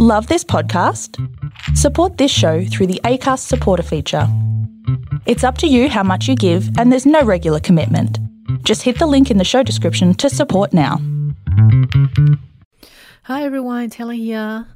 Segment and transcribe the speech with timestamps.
[0.00, 1.16] Love this podcast?
[1.76, 4.26] Support this show through the ACAST supporter feature.
[5.24, 8.18] It's up to you how much you give, and there's no regular commitment.
[8.64, 11.00] Just hit the link in the show description to support now.
[13.22, 14.66] Hi everyone, Taylor here.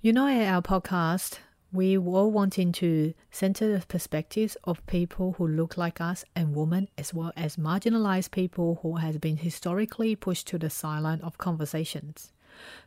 [0.00, 1.40] You know, at our podcast,
[1.70, 6.88] we were wanting to center the perspectives of people who look like us and women,
[6.96, 12.32] as well as marginalized people who has been historically pushed to the sideline of conversations.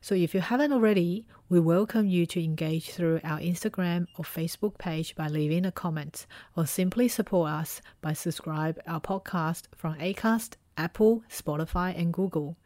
[0.02, 4.78] So if you haven't already, we welcome you to engage through our Instagram or Facebook
[4.78, 6.25] page by leaving a comment
[6.57, 12.57] or simply support us by subscribe our podcast from Acast, Apple, Spotify and Google.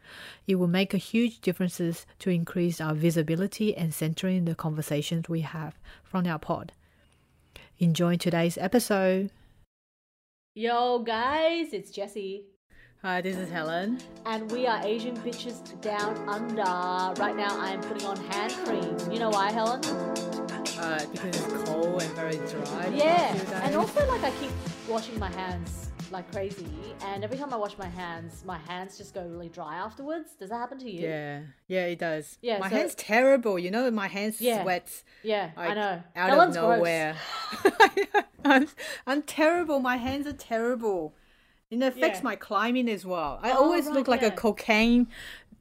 [0.48, 5.42] It will make a huge differences to increase our visibility and centering the conversations we
[5.42, 6.72] have from our pod.
[7.78, 9.30] Enjoy today's episode.
[10.54, 12.51] Yo, guys, it's Jessie.
[13.02, 13.98] Hi, this is Helen.
[14.26, 17.20] And we are Asian Bitches Down Under.
[17.20, 18.96] Right now, I am putting on hand cream.
[19.12, 19.84] You know why, Helen?
[19.84, 22.92] Uh, because it's cold and very dry.
[22.94, 23.34] Yeah.
[23.64, 24.52] And also, like, I keep
[24.88, 26.66] washing my hands like crazy.
[27.04, 30.34] And every time I wash my hands, my hands just go really dry afterwards.
[30.38, 31.08] Does that happen to you?
[31.08, 32.38] Yeah, yeah, it does.
[32.40, 33.58] Yeah, my so- hand's terrible.
[33.58, 34.62] You know, my hands Yeah.
[34.62, 36.02] sweats Yeah, I know.
[36.14, 36.76] out Helen's of gross.
[36.76, 37.16] nowhere.
[38.44, 38.68] I'm,
[39.06, 39.80] I'm terrible.
[39.80, 41.14] My hands are terrible.
[41.72, 42.24] And it affects Yeah.
[42.24, 43.40] my climbing as well.
[43.42, 44.28] I Oh, always right, look like yeah.
[44.28, 45.08] a cocaine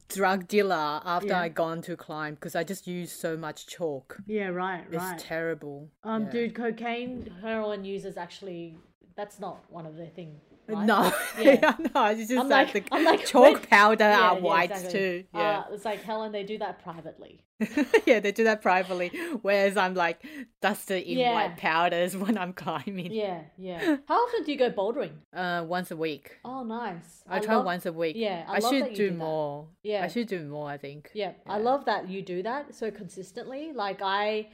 [0.09, 1.39] drug dealer after Yeah.
[1.39, 4.17] I gone to climb because I just use so much chalk.
[4.27, 5.13] Yeah, right, right.
[5.13, 5.89] It's terrible.
[6.03, 8.77] um, dude, cocaine heroin users actually,
[9.15, 10.41] that's not one of their thing.
[10.67, 10.85] Right?
[10.85, 11.75] No, Yeah.
[11.93, 14.41] no, it's just I'm like, like- the I'm like, chalk when- powder Yeah, are yeah,
[14.41, 14.91] white exactly.
[14.99, 15.23] too.
[15.33, 15.59] Yeah.
[15.59, 17.43] Uh, it's like Helen, they do that privately.
[18.07, 19.11] yeah, they do that privately.
[19.41, 20.25] Whereas I'm like
[20.61, 21.33] dusted in Yeah.
[21.33, 23.11] white powders when I'm climbing.
[23.11, 23.97] Yeah, yeah.
[24.07, 25.11] How often do you go bouldering?
[25.33, 26.37] Uh, once a week.
[26.45, 27.23] Oh, nice.
[27.29, 28.15] I, try love- once a week.
[28.15, 29.67] Yeah, I I, should do, do more.
[29.83, 30.03] Yeah.
[30.03, 30.69] I should do more.
[30.69, 31.09] I think.
[31.13, 33.73] Yeah, I love that you do that so consistently.
[33.73, 34.47] Like I,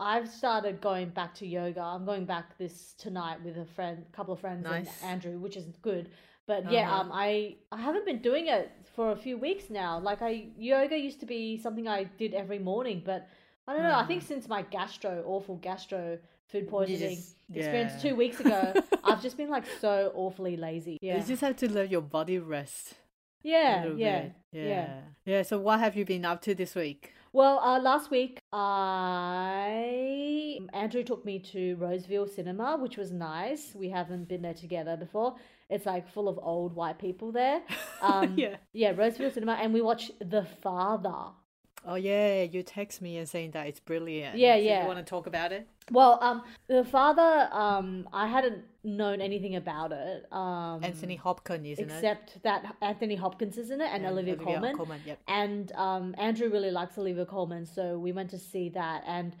[0.00, 1.80] I've started going back to yoga.
[1.80, 4.88] I'm going back this tonight with a friend, couple of friends, Nice.
[5.02, 6.10] and Andrew, which is good.
[6.46, 7.00] But yeah, Uh-huh.
[7.02, 9.98] um, I I haven't been doing it for a few weeks now.
[10.00, 13.28] Like I yoga used to be something I did every morning, but
[13.68, 13.94] I don't know.
[13.94, 18.10] I think since my gastro, awful gastro food poisoning just- experience yeah.
[18.10, 20.98] two weeks ago, I've just been like so awfully lazy.
[21.00, 22.94] Yeah, You just have to let your body rest.
[23.44, 24.32] yeah, yeah, bit.
[24.52, 24.64] yeah.
[24.64, 25.00] yeah.
[25.24, 25.42] Yeah.
[25.42, 27.12] So what have you been up to this week?
[27.34, 29.78] Well, uh, last week, I
[30.74, 33.74] Andrew took me to Roseville Cinema, which was nice.
[33.74, 35.36] We haven't been there together before.
[35.70, 37.62] It's like full of old white people there.
[38.02, 38.56] Um, Yeah.
[38.72, 41.30] yeah, Roseville Cinema, and we watched The Father.
[41.84, 44.36] Oh yeah, you text me and saying that it's brilliant.
[44.38, 44.82] Yeah, So yeah.
[44.82, 45.66] You want to talk about it?
[45.90, 50.26] Well, um, The Father, um, I hadn't known anything about it.
[50.32, 51.92] Um, Anthony Hopkins, isn't it?
[51.94, 54.76] except that Anthony Hopkins is in it and And Olivia, Olivia Colman.
[54.76, 55.18] Colman, yep.
[55.26, 59.02] And um, Andrew really likes Olivia Colman, so we went to see that.
[59.06, 59.34] And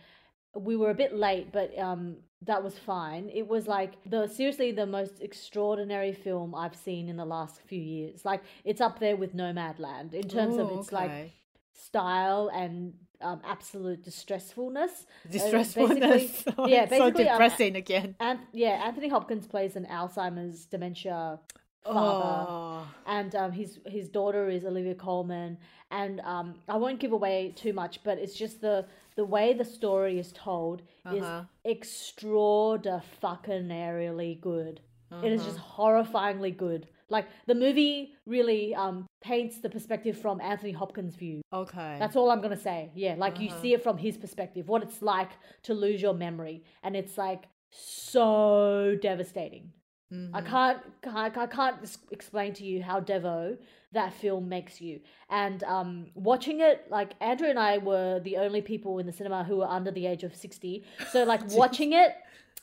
[0.54, 3.30] we were a bit late, but um, that was fine.
[3.32, 7.80] It was like the seriously the most extraordinary film I've seen in the last few
[7.80, 8.24] years.
[8.24, 11.32] Like it's up there with Nomadland in terms of Oh, its like okay.
[11.72, 15.06] Style and um, absolute distressfulness.
[15.24, 16.00] Uh, Distressfulness.
[16.00, 18.14] basically- Oh, yeah, it's so basically, um, depressing again.
[18.20, 21.38] And yeah, Anthony Hopkins plays an Alzheimer's dementia
[21.84, 22.86] father Oh.
[23.06, 25.58] and um, his his daughter is Olivia Colman.
[25.90, 29.64] And um, I won't give away too much, but it's just the the way the
[29.64, 31.16] story is told Uh-huh.
[31.16, 31.24] is
[31.72, 34.80] extraordinarily good.
[35.22, 35.82] It is just Uh-huh.
[35.82, 36.88] horrifyingly good.
[37.16, 41.42] Like the movie really um, paints the perspective from Anthony Hopkins' view.
[41.52, 41.96] Okay.
[42.00, 42.90] That's all I'm gonna say.
[42.94, 43.62] Yeah, like you Uh-huh.
[43.62, 45.30] see it from his perspective, what it's like
[45.68, 49.72] to lose your memory, and it's like so devastating.
[50.12, 50.36] Mm-hmm.
[50.36, 51.76] I can't, can't, I can't
[52.10, 53.56] explain to you how devo
[53.92, 55.00] that film makes you.
[55.30, 59.42] And um, watching it, like Andrew and I were the only people in the cinema
[59.44, 60.84] who were under the age of sixty.
[61.12, 62.14] So like watching it,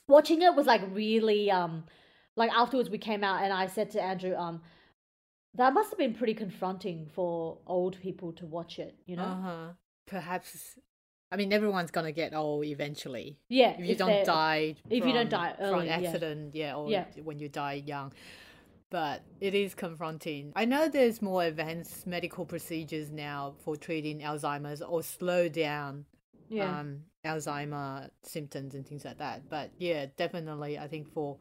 [0.08, 1.86] watching it was like really um,
[2.40, 4.62] like afterwards we came out and I said to Andrew um.
[5.56, 9.24] That must have been pretty confronting for old people to watch it, you know?
[9.24, 9.68] Uh huh.
[10.06, 10.78] Perhaps.
[11.32, 13.40] I mean, everyone's gonna get old eventually.
[13.50, 13.72] Yeah.
[13.72, 14.76] If you they're- don't die.
[14.92, 15.98] if you don't from- die from early, yeah.
[15.98, 17.06] accident, yeah, or Yeah.
[17.24, 18.14] when you die young.
[18.92, 20.54] But it is confronting.
[20.56, 26.06] I know there's more advanced medical procedures now for treating Alzheimer's or slow down
[26.48, 26.80] Yeah.
[26.80, 29.50] um, Alzheimer symptoms and things like that.
[29.50, 31.38] But yeah, definitely, I think for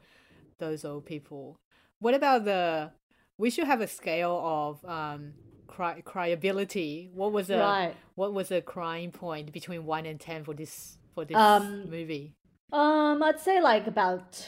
[0.59, 1.57] those old people.
[2.01, 2.91] What about the?
[3.37, 5.33] We should have a scale of um,
[5.67, 7.11] cry cryability.
[7.13, 7.95] What was a Right.
[8.15, 12.35] what was a crying point between one and ten for this for this Um, movie?
[12.73, 14.47] Um, I'd say like about.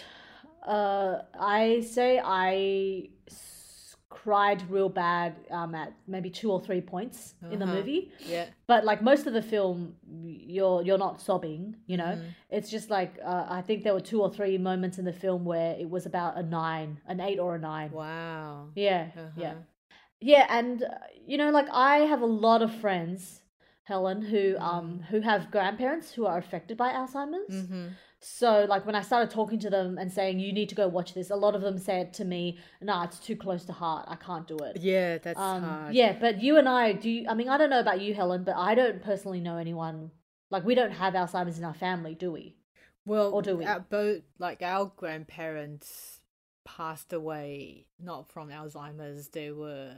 [0.66, 3.08] Uh, I say I
[4.10, 7.74] cried real bad um, at maybe two or three points in the Uh-huh.
[7.76, 8.12] movie.
[8.26, 8.46] Yeah.
[8.66, 9.94] But like most of the film,
[10.56, 11.76] you're you're not sobbing.
[11.86, 12.56] You know, Mm-hmm.
[12.56, 15.44] it's just like uh, I think there were two or three moments in the film
[15.44, 17.90] where it was about a nine, an eight or a nine.
[17.92, 18.68] Wow.
[18.74, 19.54] Yeah, yeah, Uh-huh.
[20.20, 20.46] yeah.
[20.58, 20.88] And uh,
[21.26, 23.42] you know, like I have a lot of friends,
[23.84, 27.54] Helen, who um who have grandparents who are affected by Alzheimer's.
[27.54, 27.86] Mm-hmm.
[28.22, 31.14] So like when I started talking to them and saying you need to go watch
[31.14, 34.04] this, a lot of them said to me, "Nah, it's too close to heart.
[34.08, 35.94] I can't do it." Yeah, that's Um, hard.
[35.94, 37.08] yeah, but you and I do.
[37.08, 40.10] You, I mean, I don't know about you, Helen, but I don't personally know anyone
[40.50, 42.56] like we don't have Alzheimer's in our family, do we?
[43.06, 43.64] Well, Or do we?
[43.64, 46.20] Our, both like our grandparents
[46.64, 49.28] passed away not from Alzheimer's.
[49.28, 49.94] They were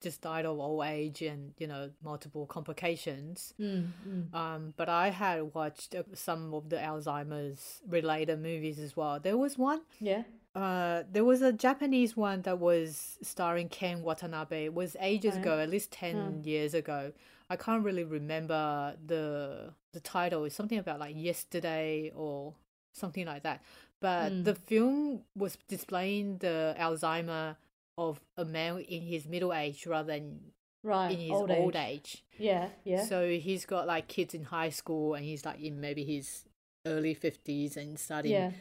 [0.00, 3.54] just died of old age and you know multiple complications.
[3.60, 4.34] Mm, mm.
[4.34, 9.18] Um, but I had watched uh, some of the Alzheimer's related movies as well.
[9.20, 9.80] There was one.
[10.00, 10.22] Yeah.
[10.54, 14.64] Uh, there was a Japanese one that was starring Ken Watanabe.
[14.66, 17.12] It was ages ago, at least ten years ago.
[17.50, 20.44] I can't really remember the the title.
[20.44, 22.54] It's something about like yesterday or
[22.92, 23.62] something like that.
[24.00, 24.44] But Mm.
[24.44, 27.56] the film was displaying the Alzheimer
[27.98, 30.40] of a man in his middle age rather than
[30.82, 31.10] Right.
[31.10, 31.90] in his old, old, age.
[31.90, 32.24] age.
[32.38, 32.68] Yeah.
[32.84, 33.04] Yeah.
[33.04, 36.44] So he's got like kids in high school and he's like in maybe his
[36.86, 38.52] early fifties and starting yeah.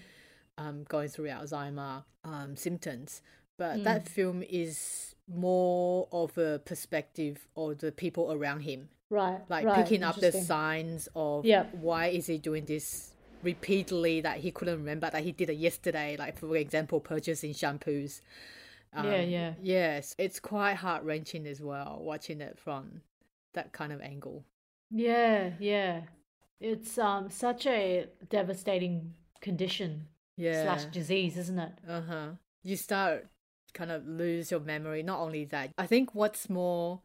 [0.57, 3.21] um, going through Alzheimer um, symptoms.
[3.57, 3.83] But Mm.
[3.85, 9.39] that film is more of a perspective of the people around him, Right.
[9.49, 9.75] like right.
[9.83, 11.75] picking up the signs of Yep.
[11.75, 13.13] why is he doing this
[13.43, 16.17] repeatedly that he couldn't remember that he did it yesterday.
[16.17, 18.21] Like for example, purchasing shampoos.
[18.95, 19.53] Yeah, yeah.
[19.61, 23.01] Yes, it's quite heart wrenching as well watching it from
[23.53, 24.43] that kind of angle.
[24.91, 25.51] Yeah.
[25.59, 26.01] Yeah.
[26.59, 30.07] It's um such a devastating condition
[30.37, 30.63] Yeah.
[30.63, 31.71] slash disease, isn't it?
[31.87, 32.27] Uh huh.
[32.63, 33.27] You start
[33.73, 35.03] kind of lose your memory.
[35.03, 37.01] Not only that, I think what's more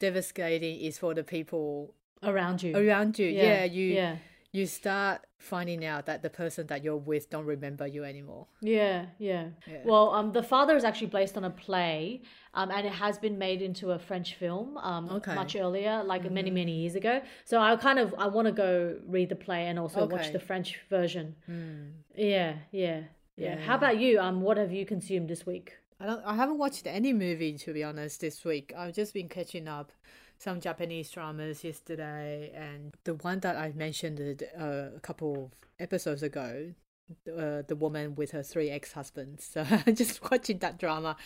[0.00, 2.76] devastating is for the people Around you.
[2.76, 3.26] around you.
[3.28, 4.16] Yeah, you Yeah.
[4.56, 8.46] You start finding out that the person that you're with don't remember you anymore.
[8.60, 9.48] Yeah, yeah.
[9.66, 9.82] Yeah.
[9.84, 12.22] Well, um, the father is actually based on a play,
[12.54, 15.30] um, and it has been made into a French film, um, Okay.
[15.30, 15.34] Mm-hmm.
[15.40, 17.20] much earlier, like many many years ago.
[17.44, 20.40] So I kind of I want to go read the play and also watch the
[20.40, 21.36] French version.
[21.46, 21.82] Hmm.
[22.16, 23.02] Yeah, yeah,
[23.36, 23.56] yeah, Yeah.
[23.66, 24.18] How about you?
[24.18, 25.68] Um, what have you consumed this week?
[26.00, 26.22] I don't.
[26.24, 28.72] I haven't watched any movie to be honest this week.
[28.76, 29.92] I've just been catching up
[30.38, 34.64] some Japanese dramas yesterday, and the one that I mentioned uh,
[34.96, 36.72] a couple of episodes ago,
[37.28, 39.46] uh, the woman with her three ex husbands.
[39.52, 41.16] So just watching that drama,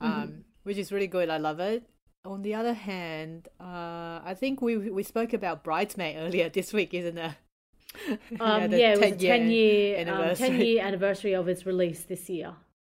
[0.00, 1.28] um, which is really good.
[1.28, 1.84] I love it.
[2.24, 6.94] On the other hand, uh, I think we we spoke about Bridesmaid earlier this week,
[6.94, 7.32] isn't it?
[8.40, 12.02] Um, yeah, it was a 10 ten year, um, ten year anniversary of its release
[12.02, 12.52] this year,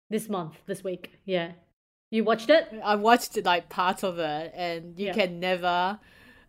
[0.10, 1.12] this month, this week.
[1.24, 1.52] Yeah,
[2.12, 2.68] you watched it?
[2.84, 5.14] I watched like parts of it, and you Yeah.
[5.14, 6.00] can never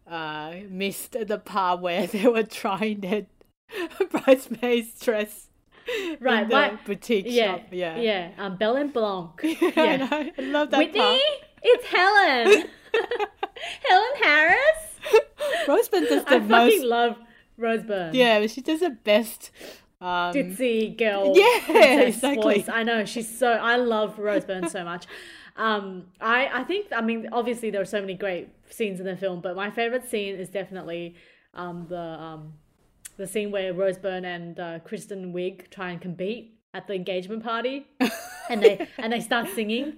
[0.07, 3.27] uh, miss the part where they were trying their
[4.11, 5.47] bridesmaid's dress.
[6.21, 7.63] Right, in boutique Yeah, shop.
[7.73, 8.31] Yeah, yeah.
[8.37, 9.41] Um, Belle and Blanc.
[9.43, 9.97] I, Yeah.
[9.97, 11.21] know, I love that Whitney, part.
[11.63, 12.69] it's Helen.
[13.89, 15.01] Helen Harris.
[15.67, 16.53] Rose Byrne does the best.
[16.53, 17.17] I fucking love
[17.57, 18.15] Rose Byrne.
[18.15, 19.51] Yeah, she does the best.
[20.01, 21.33] Um, ditzy girl.
[21.35, 22.43] Yeah, exactly.
[22.61, 22.69] Voice.
[22.69, 23.49] I know she's so.
[23.53, 25.07] I love Rose Byrne so much.
[25.59, 29.17] Um, I I think I mean obviously there are so many great scenes in the
[29.17, 31.17] film, but my favorite scene is definitely
[31.53, 32.55] um the um
[33.17, 37.43] the scene where Rose Byrne and uh, Kristen Wiig try and compete at the engagement
[37.43, 37.77] party,
[38.51, 39.89] and they and they start singing,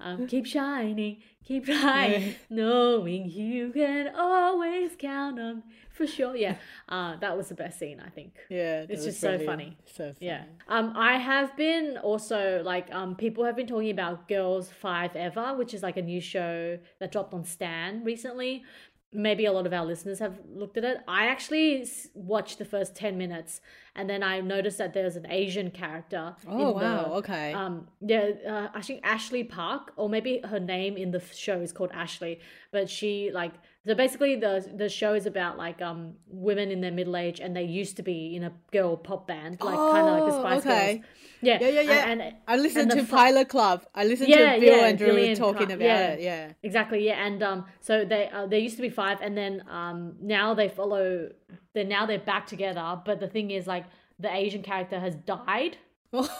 [0.00, 1.14] um, "Keep shining,
[1.44, 5.62] keep shining, knowing you can always count on
[5.96, 6.56] for sure." Yeah,
[6.88, 8.32] uh, that was the best scene I think.
[8.48, 9.76] yeah, It's just so funny.
[9.98, 10.16] So funny.
[10.30, 10.44] Yeah.
[10.68, 15.48] Um, I have been also like um, people have been talking about Girls Five Ever,
[15.60, 18.62] which is like a new show that dropped on Stan recently.
[19.10, 20.98] Maybe a lot of our listeners have looked at it.
[21.08, 23.62] I actually watched the first ten minutes,
[23.96, 26.36] and then I noticed that there's an Asian character.
[26.46, 27.04] Oh wow.
[27.04, 27.52] The, okay.
[27.54, 31.72] um, yeah, uh, I think Ashley Park, or maybe her name in the show is
[31.72, 33.54] called Ashley, but she like
[33.88, 37.56] so basically the the show is about like um women in their middle age and
[37.56, 40.40] they used to be in a girl pop band, like kind of like the Oh,
[40.42, 40.94] Spice okay.
[40.96, 41.06] Girls.
[41.40, 42.10] Yeah, yeah, yeah, yeah.
[42.10, 43.86] And, and I listened and to Pilot Club.
[43.94, 46.08] I listened Yeah, to Bill yeah, and Drew talking about yeah.
[46.10, 46.20] it.
[46.20, 46.52] Yeah.
[46.62, 50.16] Exactly, yeah, and um, so they uh, they used to be five, and then um,
[50.20, 51.30] now they follow.
[51.72, 53.86] They're now they're back together, but the thing is, like,
[54.18, 55.78] the Asian character has died.
[56.10, 56.30] what?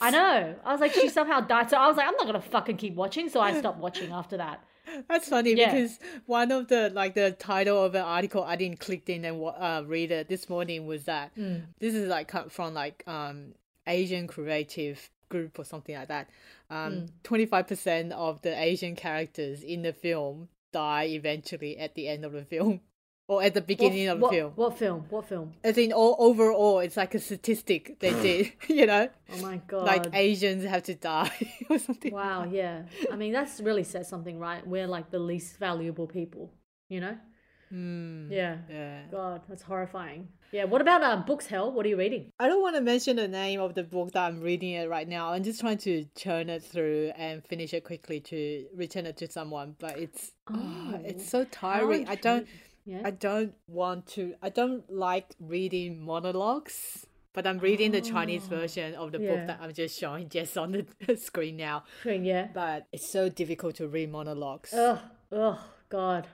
[0.00, 0.56] I know.
[0.64, 1.70] I was like, she somehow died.
[1.70, 3.28] So I was like, I'm not gonna fucking keep watching.
[3.28, 4.64] So I stopped watching after that.
[5.08, 5.72] That's funny Yeah.
[5.72, 9.42] because one of the like the title of an article I didn't click in and
[9.44, 11.56] uh, read it this morning was that Hmm.
[11.78, 13.54] this is like from like um
[13.86, 16.28] Asian creative group or something like that.
[16.70, 16.74] Hmm.
[16.76, 22.08] Um, twenty five percent of the Asian characters in the film die eventually at the
[22.08, 22.80] end of the film
[23.26, 24.52] or at the beginning of the what, film.
[24.54, 25.06] What film?
[25.08, 25.52] What film?
[25.62, 28.52] As in, all overall, it's like a statistic they did.
[28.68, 29.86] You know, Oh my god.
[29.86, 31.30] like Asians have to die
[31.70, 32.12] or something.
[32.12, 32.82] Wow, yeah.
[33.12, 34.66] I mean, that's really says something, right?
[34.66, 36.52] We're like the least valuable people,
[36.88, 37.16] you know?
[37.70, 38.30] Hmm.
[38.30, 38.58] Yeah.
[38.68, 39.02] yeah.
[39.10, 40.28] God, that's horrifying.
[40.52, 40.64] Yeah.
[40.64, 41.72] What about uh, books, Hell?
[41.72, 42.30] What are you reading?
[42.38, 45.08] I don't want to mention the name of the book that I'm reading it right
[45.08, 45.32] now.
[45.32, 49.30] I'm just trying to churn it through and finish it quickly to return it to
[49.30, 49.76] someone.
[49.78, 52.08] But it's oh, it's so tiring.
[52.08, 52.46] I don't
[52.86, 53.02] Yeah.
[53.04, 54.34] I don't want to.
[54.42, 57.06] I don't like reading monologues.
[57.32, 58.50] But I'm reading the Chinese ah.
[58.50, 59.30] version of the Yeah.
[59.34, 60.70] book that I'm just showing just on
[61.04, 61.82] the screen now.
[61.98, 62.46] Screen, yeah.
[62.54, 64.72] But it's so difficult to read monologues.
[64.72, 65.00] Ugh.
[65.32, 65.58] Ugh.
[65.88, 66.28] God.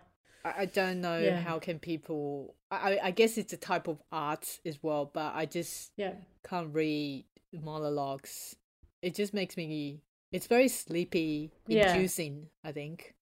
[0.45, 1.40] I, I don't know Yeah.
[1.40, 2.54] how can people.
[2.71, 6.12] I, I guess it's a type of art as well, but I just Yeah.
[6.47, 8.57] can't read monologues.
[9.00, 10.02] It just makes me.
[10.33, 11.95] It's very sleepy, Yeah.
[11.95, 12.50] inducing.
[12.62, 13.14] I think.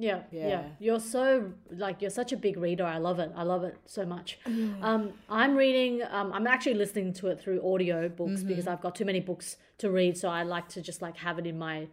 [0.00, 0.62] Yeah, yeah, Yeah.
[0.78, 2.84] You're so like you're such a big reader.
[2.84, 3.30] I love it.
[3.36, 4.38] I love it so much.
[4.46, 6.02] Um, I'm reading.
[6.10, 8.72] Um, I'm actually listening to it through audio books because Mm-hmm.
[8.72, 10.16] I've got too many books to read.
[10.16, 11.86] So I like to just like have it in my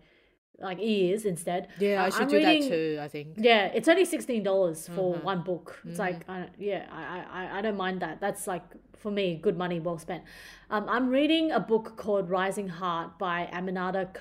[0.59, 1.67] like ears instead.
[1.79, 2.99] Yeah, I Uh, should I'm do reading- that too.
[3.01, 3.27] I think.
[3.37, 5.25] Yeah, it's only sixteen dollars for Mm-hmm.
[5.31, 5.67] one book.
[5.85, 7.03] It's like, I, yeah, I,
[7.39, 8.19] I, I don't mind that.
[8.21, 8.63] That's like
[8.99, 10.23] for me, good money well spent.
[10.69, 14.13] Um, I'm reading a book called Rising Heart by Aminata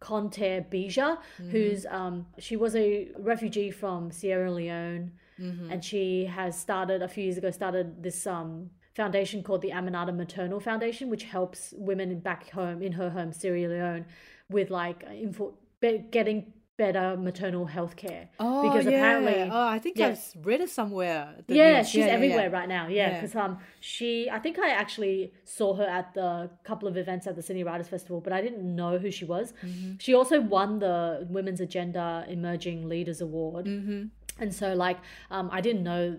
[0.00, 1.50] Conte Bija, Mm-hmm.
[1.50, 5.70] who's um, she was a refugee from Sierra Leone, Mm-hmm.
[5.72, 10.14] and she has started a few years ago started this um foundation called the Aminata
[10.14, 14.06] Maternal Foundation, which helps women back home in her home Sierra Leone
[14.48, 15.54] with like info,
[16.12, 18.90] getting better maternal health care Oh because yeah.
[18.98, 20.08] apparently oh, I think yeah.
[20.08, 21.34] I've read it somewhere.
[21.46, 21.88] yeah news.
[21.88, 25.84] she's yeah, everywhere right now yeah because um she i think i actually saw her
[25.84, 29.10] at the couple of events at the sydney writers festival but i didn't know who
[29.10, 29.92] she was Mm-hmm.
[29.98, 34.06] she also won the women's agenda emerging leaders award Mm-hmm.
[34.42, 34.98] and so like
[35.30, 36.18] um i didn't know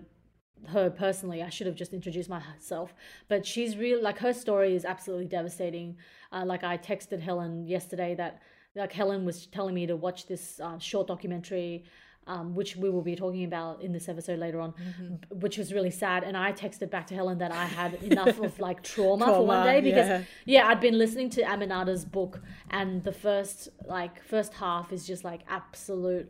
[0.68, 2.94] her personally i should have just introduced myself
[3.28, 5.96] but she's really like her story is absolutely devastating
[6.32, 8.40] uh, like i texted helen yesterday that
[8.76, 11.84] like helen was telling me to watch this uh, short documentary
[12.28, 15.38] um, which we will be talking about in this episode later on, Mm-hmm.
[15.38, 16.24] which was really sad.
[16.24, 19.64] And I texted back to Helen that I had enough of like trauma, for one
[19.64, 20.22] day because yeah.
[20.44, 22.40] yeah, I'd been listening to Aminata's book,
[22.70, 26.28] and the first like first half is just like absolute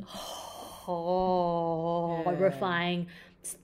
[2.26, 3.06] horrifying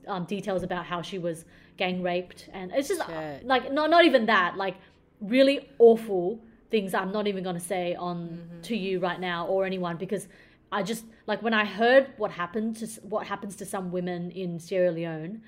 [0.07, 1.45] um, details about how she was
[1.77, 4.77] gang raped, and it's just uh, like not not even that, like
[5.21, 6.41] really awful
[6.73, 8.61] things I'm not even going to say on mm-hmm.
[8.62, 10.26] to you right now or anyone because
[10.73, 14.59] I just like when I heard what happened to what happens to some women in
[14.59, 15.43] Sierra Leone,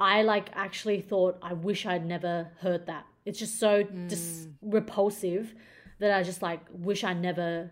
[0.00, 3.04] I like actually thought I wish I'd never heard that.
[3.26, 4.54] It's just so dis- mm.
[4.62, 5.54] repulsive
[6.00, 7.70] that I just like wish I never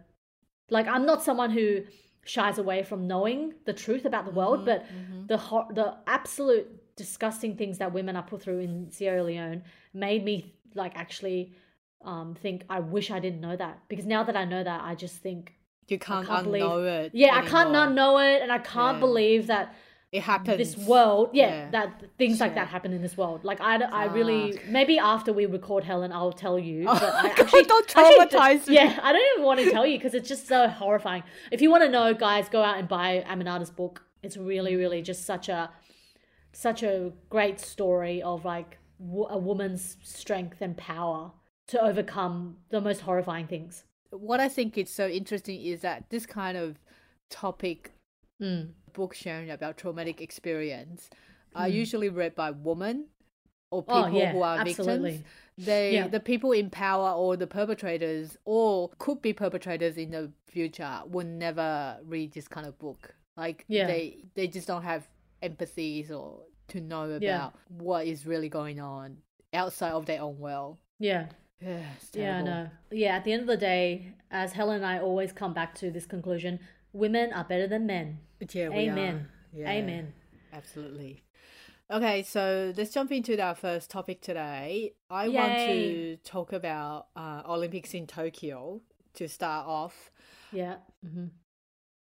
[0.70, 1.82] like I'm not someone who
[2.24, 5.26] shies away from knowing the truth about the world, mm-hmm, but mm-hmm.
[5.26, 9.62] the hor- the absolute disgusting things that women are put through in Sierra Leone
[9.94, 11.54] made me like actually
[12.04, 14.94] um, think I wish I didn't know that because now that I know that, I
[14.94, 15.54] just think
[15.88, 17.10] You can't, can't believe- it.
[17.14, 17.72] yeah, I can't anymore.
[17.72, 19.00] not know it, and I can't Yeah.
[19.00, 19.74] believe that
[20.12, 20.58] It happens.
[20.58, 21.70] this world, yeah, Yeah.
[21.70, 23.44] that things like that happen in this world.
[23.44, 26.84] Like I, I really maybe after we record Helen, I'll tell you.
[26.86, 28.74] But I God, actually don't actually traumatize me.
[28.74, 31.22] Yeah, I don't even want to tell you because it's just so horrifying.
[31.50, 34.04] If you want to know, guys, go out and buy Aminata's book.
[34.22, 35.70] It's really, really just such a
[36.52, 41.32] such a great story of like w- a woman's strength and power
[41.72, 43.84] to overcome the most horrifying things.
[44.10, 46.78] what I think is so interesting is that this kind of
[47.30, 47.92] topic
[48.40, 48.72] Mm.
[48.92, 51.08] book sharing about traumatic experience
[51.54, 53.06] are usually read by women
[53.70, 54.14] or people Hmm.
[54.14, 55.10] Oh, yeah, who are absolutely.
[55.12, 55.30] victims.
[55.58, 56.08] They Yeah.
[56.08, 61.26] the people in power or the perpetrators or could be perpetrators in the future will
[61.26, 63.14] never read this kind of book.
[63.36, 63.86] Like Yeah.
[63.86, 65.08] they they just don't have
[65.42, 69.22] empathies or to know about what is really going on
[69.54, 70.76] outside of their own world.
[70.98, 71.28] Yeah.
[71.64, 72.68] Yeah, Yeah, know.
[72.90, 75.90] Yeah, at the end of the day, as Helen and I always come back to
[75.90, 76.58] this conclusion,
[76.92, 78.18] women are better than men.
[78.52, 79.28] Yeah, we Amen.
[79.54, 79.58] are.
[79.60, 79.70] Yeah.
[79.70, 80.12] Amen.
[80.52, 81.22] Absolutely.
[81.90, 84.94] Okay, so let's jump into our first topic today.
[85.10, 88.80] I want to talk about uh, Olympics in Tokyo
[89.14, 90.10] to start off,
[90.52, 90.76] Yeah.
[91.04, 91.26] hmm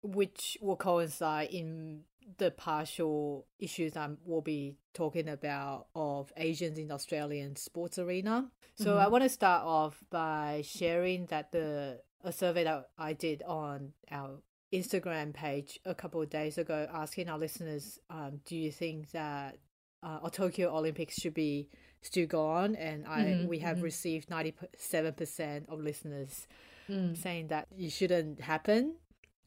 [0.04, 2.04] which will coincide in
[2.38, 8.50] the partial issues I will be talking about of Asians in the Australian sports arena.
[8.76, 13.44] So I want to start off by sharing that the a survey that I did
[13.44, 14.42] on our
[14.74, 19.58] Instagram page a couple of days ago, asking our listeners, um, do you think that
[20.04, 21.70] uh, Tokyo Olympics should be
[22.02, 22.76] still gone?
[22.76, 26.48] and I Mm-hmm, we have received ninety seven percent of listeners
[26.90, 27.18] Mm.
[27.22, 28.96] saying that it shouldn't happen.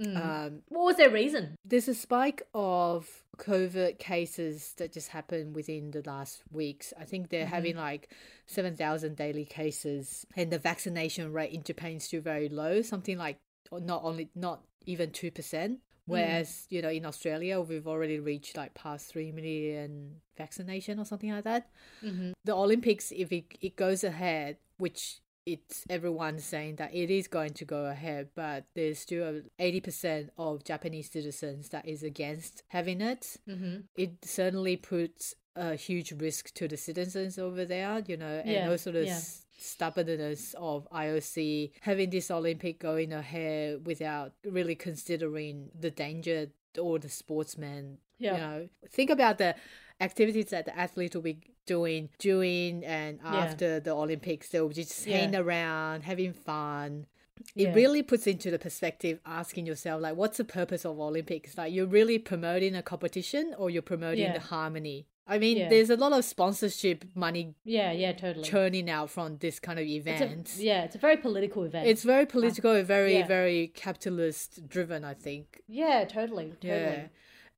[0.01, 0.17] Mm.
[0.17, 1.57] Um, What was their reason?
[1.65, 6.93] there's a spike of COVID cases that just happened within the last weeks.
[6.99, 7.55] I think they're mm-hmm.
[7.55, 8.11] having like
[8.47, 13.39] 7,000 daily cases, and the vaccination rate in Japan is still very low, something like
[13.73, 15.33] not only, not even 2%.
[15.33, 15.79] Mm.
[16.07, 21.31] Whereas, you know, in Australia, we've already reached like past 3 million vaccination or something
[21.31, 21.69] like that.
[22.03, 22.33] Mm-hmm.
[22.45, 27.55] The Olympics, if it, it goes ahead, which it's everyone saying that it is going
[27.55, 33.01] to go ahead, but there's still eighty percent of Japanese citizens that is against having
[33.01, 33.37] it.
[33.49, 33.77] Mm-hmm.
[33.97, 38.71] It certainly puts a huge risk to the citizens over there, you know, and Yeah,
[38.71, 39.21] also the yeah.
[39.59, 47.09] stubbornness of IOC having this Olympic going ahead without really considering the danger or the
[47.09, 47.99] sportsmen.
[48.19, 48.33] Yeah.
[48.35, 49.55] You know, think about the
[50.01, 53.37] activities that the athletes will be doing during and Yeah.
[53.37, 54.49] after the Olympics.
[54.51, 55.19] They'll just Yeah.
[55.19, 57.07] hang around, having fun.
[57.57, 57.75] It Yeah.
[57.75, 61.57] really puts into the perspective asking yourself like what's the purpose of Olympics?
[61.57, 64.33] Like you're really promoting a competition or you're promoting Yeah.
[64.35, 65.07] the harmony.
[65.27, 65.69] I mean, Yeah.
[65.69, 68.45] there's a lot of sponsorship money Yeah, yeah, totally.
[68.49, 70.57] churning out from this kind of It's event.
[70.59, 71.87] a, yeah, it's a very political event.
[71.87, 73.27] It's very political, and very, yeah.
[73.27, 75.63] very capitalist driven, I think.
[75.69, 76.73] yeah, totally, totally.
[76.73, 77.07] Yeah.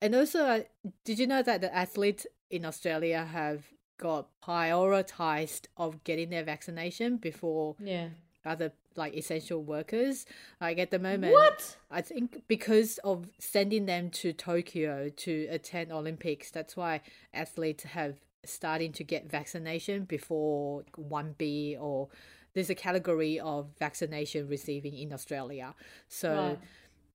[0.02, 0.60] And also, uh,
[1.04, 3.64] did you know that the athletes in Australia have
[3.96, 8.08] got prioritized of getting their vaccination before Yeah.
[8.44, 10.26] other like essential workers?
[10.60, 11.76] Like at the moment, What?
[11.90, 17.00] I think because of sending them to Tokyo to attend Olympics, that's why
[17.32, 22.08] athletes have starting to get vaccination before 1B or
[22.54, 25.74] there's a category of vaccination receiving in Australia.
[26.08, 26.58] So Right.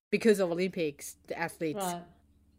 [0.09, 2.03] because of Olympics, the athletes Right.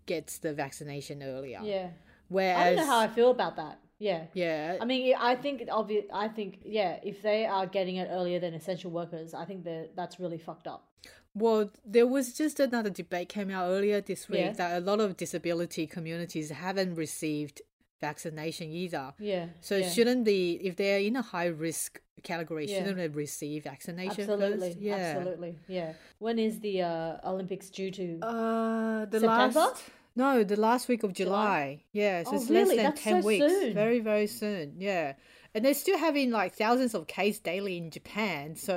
[0.07, 1.61] gets the vaccination earlier.
[1.63, 1.91] Yeah.
[2.29, 3.79] Whereas I don't know how I feel about that.
[3.99, 4.27] Yeah.
[4.33, 6.05] yeah, I mean, I think obvious.
[6.13, 9.91] I think yeah, if they are getting it earlier than essential workers, I think that
[9.97, 10.87] that's really fucked up.
[11.35, 14.53] Well, there was just another debate came out earlier this week Yeah.
[14.53, 17.63] that a lot of disability communities haven't received
[18.01, 19.15] vaccination either.
[19.19, 19.47] Yeah.
[19.61, 19.91] So yeah.
[19.91, 22.79] shouldn't the if they're in a high risk category, Yeah.
[22.79, 24.81] shouldn't they receive vaccination absolutely, first?
[24.81, 24.95] Yeah.
[24.97, 25.93] absolutely, yeah.
[26.19, 28.19] When is the uh, Olympics due to?
[28.23, 29.61] Uh, the September?
[29.61, 29.83] last
[30.19, 31.31] no, the last week of July?
[31.33, 31.85] July.
[31.93, 32.77] Yeah, so Oh, it's really?
[32.77, 33.47] less than That's ten so weeks.
[33.47, 33.75] soon.
[33.75, 34.67] Very very soon.
[34.79, 35.15] Yeah,
[35.55, 38.57] and they're still having like thousands of cases daily in Japan.
[38.57, 38.75] So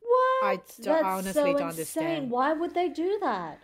[0.00, 0.44] what?
[0.44, 1.68] I don't- That's honestly so don't insane.
[1.68, 2.30] understand.
[2.30, 3.58] Why would they do that?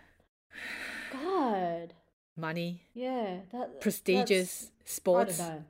[1.11, 1.93] God.
[2.35, 3.41] money, Yeah.
[3.51, 5.37] That prestigious that's- I sports.
[5.37, 5.63] don't know.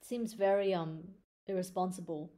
[0.00, 1.14] It seems very um
[1.46, 2.30] irresponsible.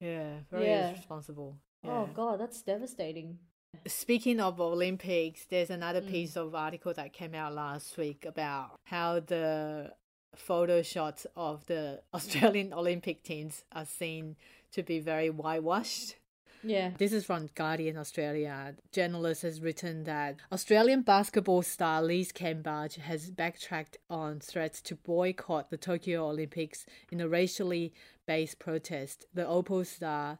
[0.00, 0.92] Yeah, very Yeah.
[0.92, 1.56] responsible.
[1.84, 3.38] Oh God, that's devastating.
[3.86, 6.08] Speaking of Olympics, there's another Mm.
[6.10, 9.94] piece of article that came out last week about how the
[10.34, 14.36] photo shots of the Australian Olympic teams are seen
[14.72, 16.16] to be very whitewashed.
[16.62, 16.90] Yeah.
[16.98, 18.76] This is from Guardian Australia.
[18.92, 25.70] Journalist has written that Australian basketball star Liz Cambage has backtracked on threats to boycott
[25.70, 27.94] the Tokyo Olympics in a racially
[28.26, 29.24] based protest.
[29.32, 30.38] The Opal Star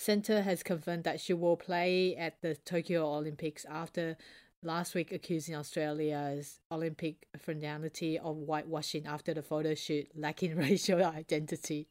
[0.00, 4.16] Centre has confirmed that she will play at the Tokyo Olympics after
[4.62, 11.88] last week accusing Australia's Olympic fraternity of whitewashing after the photo shoot lacking racial identity.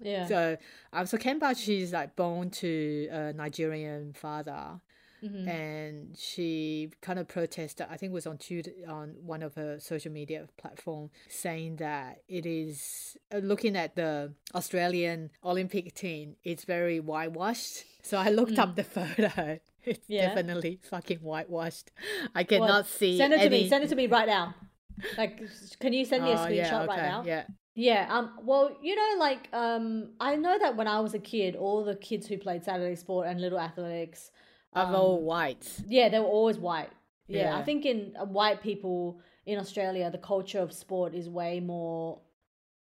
[0.00, 0.26] Yeah.
[0.26, 0.56] So,
[0.92, 4.80] um, so Kemba, she's like born to a Nigerian father,
[5.22, 5.46] Mhm.
[5.48, 7.86] and she kind of protested.
[7.90, 12.22] I think it was on Tuesday, on one of her social media platform, saying that
[12.28, 16.36] it is uh, looking at the Australian Olympic team.
[16.44, 17.84] It's very whitewashed.
[18.02, 19.60] So I looked up the photo.
[19.84, 20.02] It's Mm.
[20.08, 20.26] Yeah.
[20.28, 21.90] definitely fucking whitewashed.
[22.34, 23.16] I Well, cannot see.
[23.18, 23.68] Send it to me.
[23.68, 24.54] Send it to me right now.
[25.18, 25.40] Like,
[25.78, 27.22] can you send me a Oh, screenshot yeah, right now?
[27.24, 27.44] Yeah.
[27.74, 28.06] Yeah.
[28.10, 28.38] Um.
[28.42, 31.96] Well, you know, like, um, I know that when I was a kid, all the
[31.96, 34.30] kids who played Saturday Sport and Little Athletics,
[34.72, 35.66] Of um, all white.
[35.86, 36.90] yeah, they were always white.
[37.26, 41.60] Yeah, I think in uh, white people in Australia, the culture of sport is way
[41.60, 42.20] more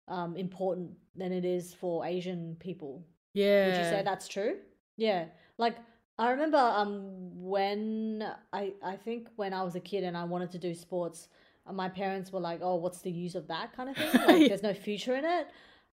[0.08, 3.04] um important than it is for Asian people.
[3.34, 3.66] Yeah.
[3.66, 4.56] Would you say that's true?
[4.96, 5.26] Yeah.
[5.58, 5.76] Like
[6.18, 7.10] I remember um
[7.42, 11.28] when I I think when I was a kid and I wanted to do sports,
[11.66, 14.20] uh, my parents were like, "Oh, what's the use of that kind of thing?
[14.26, 15.48] Like there's no future in it."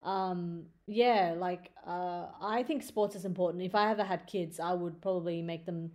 [0.02, 3.62] Um yeah, like uh I think sports is important.
[3.62, 5.92] If I ever had kids, I would probably make them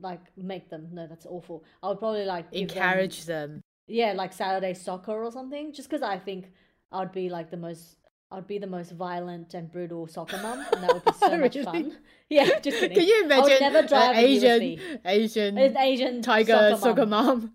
[0.00, 3.62] like make them no that's awful i would probably like give them- Encourage them.
[3.86, 6.52] yeah like saturday soccer or something just because i think
[6.92, 7.96] i'd be like the most
[8.30, 11.56] i'd be the most violent and brutal soccer mum and that would be so much
[11.60, 11.96] fun
[12.28, 13.44] yeah just kidding Can you imagine?
[13.44, 14.80] I would never drive an Asian.
[15.06, 17.26] Asian an asian tiger soccer, soccer mum.
[17.26, 17.54] mom?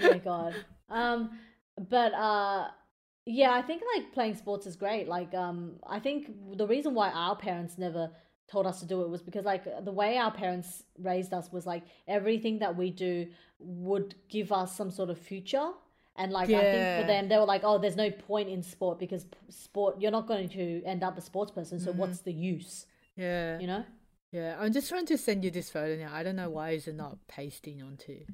[0.00, 0.54] oh my god
[0.90, 1.30] um
[1.88, 2.68] but uh
[3.30, 5.06] Yeah, I think like playing sports is great.
[5.06, 8.10] Like, um, I think the reason why our parents never
[8.50, 11.66] told us to do it was because like the way our parents raised us was
[11.66, 13.26] like everything that we do
[13.58, 15.72] would give us some sort of future.
[16.16, 18.98] And like I think for them, they were like, "Oh, there's no point in sport
[18.98, 21.78] because sport you're not going to end up a sports person.
[21.78, 22.86] So what's the use?
[23.14, 23.60] Yeah.
[23.60, 23.84] You know?"
[24.32, 24.56] Yeah.
[24.58, 26.14] I'm just trying to send you this photo now.
[26.14, 28.24] I don't know why is it not pasting onto.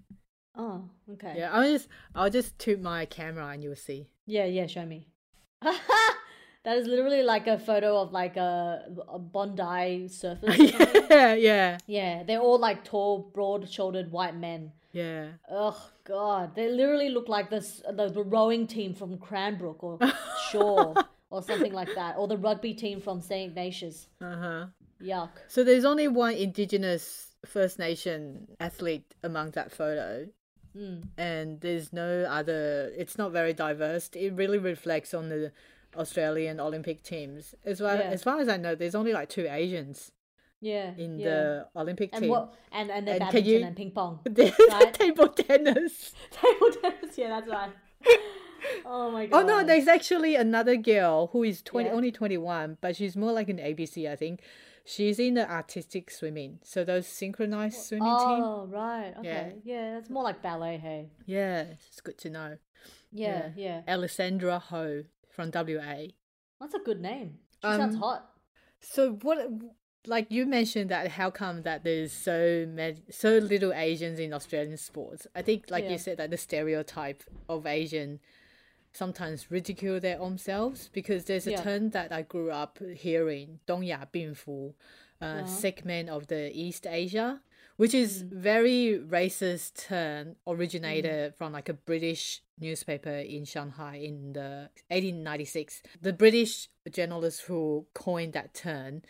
[0.56, 1.34] Oh, okay.
[1.36, 1.52] Yeah.
[1.52, 4.08] I'll just I'll just tube my camera and you'll see.
[4.26, 5.08] Yeah, yeah, show me.
[5.62, 10.68] that is literally like a photo of like a, a Bondi something.
[11.10, 11.34] yeah.
[11.34, 11.78] Yeah.
[11.86, 14.72] yeah, they're all like tall, broad-shouldered white men.
[14.92, 15.30] Yeah.
[15.50, 19.98] Ugh, God, they literally look like this the, the rowing team from Cranbrook or
[20.50, 20.94] Shore
[21.30, 24.06] or something like that, or the rugby team from Saint Ignatius.
[24.22, 24.66] Uh huh.
[25.02, 25.30] Yuck.
[25.48, 30.28] So there's only one Indigenous First Nation athlete among that photo,
[30.76, 31.08] Mm.
[31.16, 32.90] and there's no other.
[32.96, 34.10] It's not very diverse.
[34.14, 35.52] It really reflects on the
[35.96, 37.54] Australian Olympic teams.
[37.64, 38.10] As well Yeah.
[38.10, 40.10] as far as I know, there's only like two Asians
[40.60, 40.90] Yeah.
[40.96, 41.28] in yeah.
[41.28, 42.30] the Olympic and team.
[42.30, 44.18] what and and the And badminton you- and ping pong.
[44.26, 44.92] Right?
[44.94, 46.12] table tennis.
[46.32, 47.16] Table tennis.
[47.18, 47.70] Yeah, that's right.
[48.86, 49.44] Oh my god.
[49.44, 51.94] Oh no, there's actually another girl who is twenty, Yeah.
[51.94, 54.40] only twenty one, but she's more like an ABC, I think.
[54.86, 58.42] She's in the artistic swimming, so those synchronized swimming team.
[58.42, 59.14] Oh right.
[59.18, 59.54] Okay.
[59.64, 59.94] Yeah.
[59.94, 60.76] that's more like ballet.
[60.76, 61.08] Hey.
[61.24, 62.58] Yeah, it's good to know.
[63.10, 63.50] Yeah.
[63.56, 63.80] Yeah.
[63.88, 66.08] Alessandra Ho from WA.
[66.60, 67.38] That's a good name.
[67.62, 68.30] She sounds Um, hot.
[68.80, 69.48] So what?
[70.06, 74.76] Like you mentioned that, how come that there's so many, so little Asians in Australian
[74.76, 75.26] sports?
[75.34, 75.92] I think, like Yeah.
[75.92, 78.20] you said, that the stereotype of Asian
[78.94, 81.62] sometimes ridicule their own selves because there's a yeah.
[81.62, 84.74] term that I grew up hearing, Dongya Bingfu,
[85.20, 85.46] uh, uh-huh.
[85.46, 87.40] sick man of the East Asia,
[87.76, 88.32] which is mm.
[88.32, 91.36] very racist term originated mm.
[91.36, 95.82] from like a British newspaper in Shanghai in the 1896.
[96.00, 99.02] The British journalist who coined that term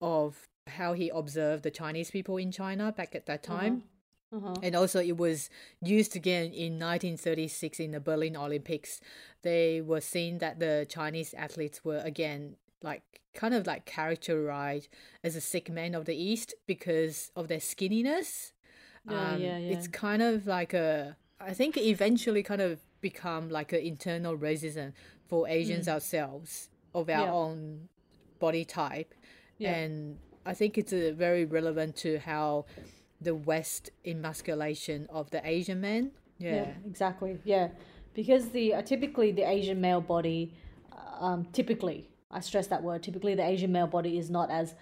[0.00, 3.60] of how he observed the Chinese people in China back at that uh-huh.
[3.60, 3.76] time.
[3.76, 3.95] Mm-hmm
[4.32, 4.54] uh-huh.
[4.62, 5.48] And also, it was
[5.80, 9.00] used again in 1936 in the Berlin Olympics.
[9.42, 14.88] They were seeing that the Chinese athletes were again like kind of like characterized
[15.22, 18.52] as a sick man of the East because of their skinniness.
[19.08, 19.72] Yeah, yeah, yeah.
[19.76, 24.36] It's kind of like a, I think, it eventually kind of become like an internal
[24.36, 24.92] racism
[25.28, 27.26] for Asians ourselves of our Mm.
[27.26, 27.32] Yeah.
[27.32, 27.88] own
[28.40, 29.14] body type.
[29.58, 29.74] Yeah.
[29.74, 32.66] And I think it's uh, very relevant to how
[33.20, 36.10] the West emasculation of the Asian man.
[36.38, 36.54] Yeah.
[36.56, 36.72] Yeah.
[36.86, 37.38] exactly.
[37.44, 37.68] Yeah,
[38.14, 40.52] because the uh, typically the Asian male body,
[41.20, 43.02] um, typically I stress that word.
[43.02, 44.74] Typically, the Asian male body is not as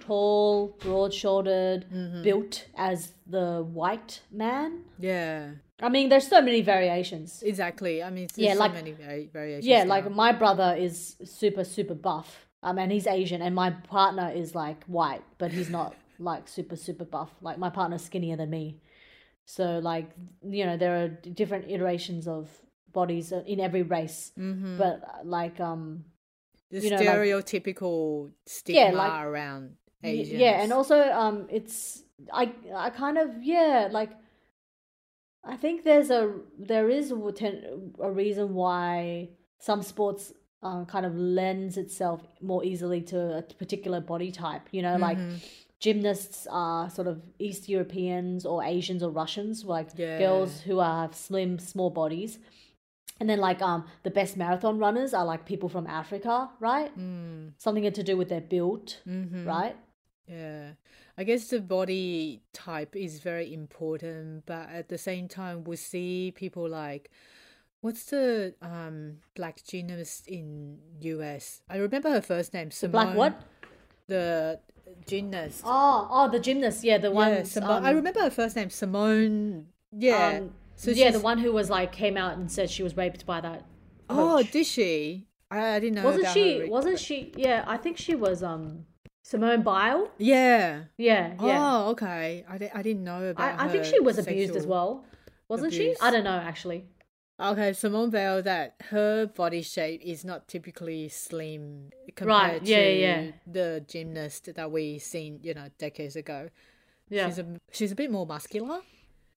[0.00, 2.22] tall, broad-shouldered, Mm-hmm.
[2.22, 4.80] built as the white man.
[4.98, 5.50] Yeah.
[5.80, 7.42] I mean, there's so many variations.
[7.42, 8.02] Exactly.
[8.02, 9.66] I mean, there's Yeah, so like- many vari- variations.
[9.66, 9.90] Yeah, now.
[9.90, 12.46] like my brother is super super buff.
[12.64, 16.76] Um, and he's Asian, and my partner is like white, but he's not like super
[16.76, 17.30] super buff.
[17.40, 18.80] Like my partner's skinnier than me.
[19.44, 20.10] So like
[20.42, 22.48] you know there are different iterations of
[22.92, 24.78] bodies uh, in every race, Mhm.
[24.78, 26.04] but uh, like um
[26.70, 30.40] the you know, like- stereotypical stigma like- around Asians.
[30.40, 34.10] yeah, and also um it's I I kind of yeah like
[35.44, 37.16] I think there's a there is a,
[38.00, 44.00] a reason why some sports uh, kind of lends itself more easily to a particular
[44.00, 44.62] body type.
[44.70, 45.36] You know, like Mm-hmm.
[45.82, 50.18] Gymnasts are sort of East Europeans or Asians or Russians, like Yeah.
[50.18, 52.38] girls who are have slim, small bodies.
[53.20, 56.90] And then like um the best marathon runners are like people from Africa, right?
[56.96, 59.44] Mm, Something to do with their build, mhm.
[59.44, 59.76] right?
[60.26, 60.74] Yeah.
[61.18, 66.32] I guess the body type is very important, but at the same time, we see
[66.42, 67.10] people like,
[67.80, 71.62] what's the um black gymnast in US?
[71.68, 72.70] I remember her first name.
[72.70, 73.34] The black what?
[74.06, 74.60] The
[75.06, 75.62] gymnast.
[75.64, 76.84] Oh, oh, the gymnast.
[76.84, 77.30] Yeah, the one.
[77.30, 77.84] yeah, Simone.
[77.84, 78.70] I remember her first name.
[78.70, 79.66] Simone.
[79.92, 80.38] Yeah.
[80.40, 83.26] Um, so yeah, the one who was like came out and said she was raped
[83.26, 83.64] by that.
[84.08, 85.26] Oh, did she?
[85.50, 86.04] I, I didn't know.
[86.04, 86.60] wasn't she?
[86.60, 86.66] her.
[86.66, 87.32] Wasn't she?
[87.36, 88.42] Yeah, I think she was.
[88.42, 88.86] Um,
[89.22, 90.08] Simone Biles.
[90.18, 90.84] Yeah.
[90.96, 91.58] Yeah, yeah.
[91.60, 92.44] Oh, okay.
[92.48, 93.60] I, di- I didn't know about.
[93.60, 95.04] I, I think she was abused as well.
[95.48, 95.96] Wasn't abuse.
[95.98, 96.02] she?
[96.02, 96.86] I don't know actually.
[97.42, 103.20] Okay, Simone Bell, that her body shape is not typically slim compared yeah, to yeah,
[103.20, 103.30] yeah.
[103.46, 106.50] the gymnast that we seen, you know, decades ago.
[107.08, 108.80] Yeah, She's a she's a bit more muscular.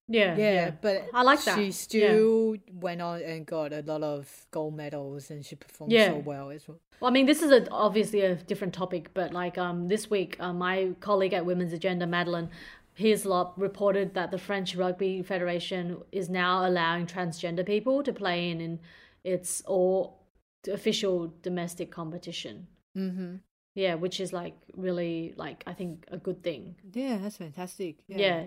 [0.08, 1.56] yeah, Yeah, but I like that.
[1.58, 1.70] She Yeah.
[1.72, 6.10] still went on and got a lot of gold medals, and she performed Yeah.
[6.12, 6.78] so well as well.
[7.00, 10.36] Well, I mean, this is a, obviously a different topic, but like um, this week,
[10.38, 12.50] uh, my colleague at Women's Agenda, Madeline
[12.96, 18.60] Hislop, reported that the French Rugby Federation is now allowing transgender people to play in,
[18.60, 18.80] in
[19.22, 20.26] its all
[20.72, 22.66] official domestic competition.
[22.96, 23.36] Mm-hmm.
[23.74, 26.76] Yeah, which is like really like I think a good thing.
[26.94, 27.98] Yeah, that's fantastic.
[28.08, 28.44] Yeah.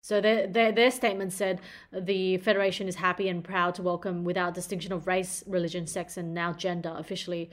[0.00, 1.60] So their, their their statement said
[1.92, 6.34] the federation is happy and proud to welcome without distinction of race, religion, sex, and
[6.34, 7.50] now gender officially.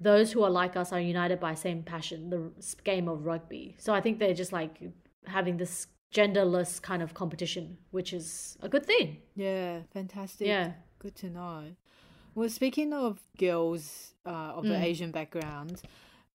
[0.00, 2.50] Those who are like us are united by same passion, the
[2.82, 3.76] game of rugby.
[3.78, 4.80] So I think they're just like
[5.26, 9.18] having this genderless kind of competition, which is a good thing.
[9.34, 10.46] Yeah, fantastic.
[10.46, 10.72] Yeah.
[10.98, 11.74] Good to know.
[12.34, 14.82] Well, speaking of girls uh, of the Mm.
[14.82, 15.82] Asian background,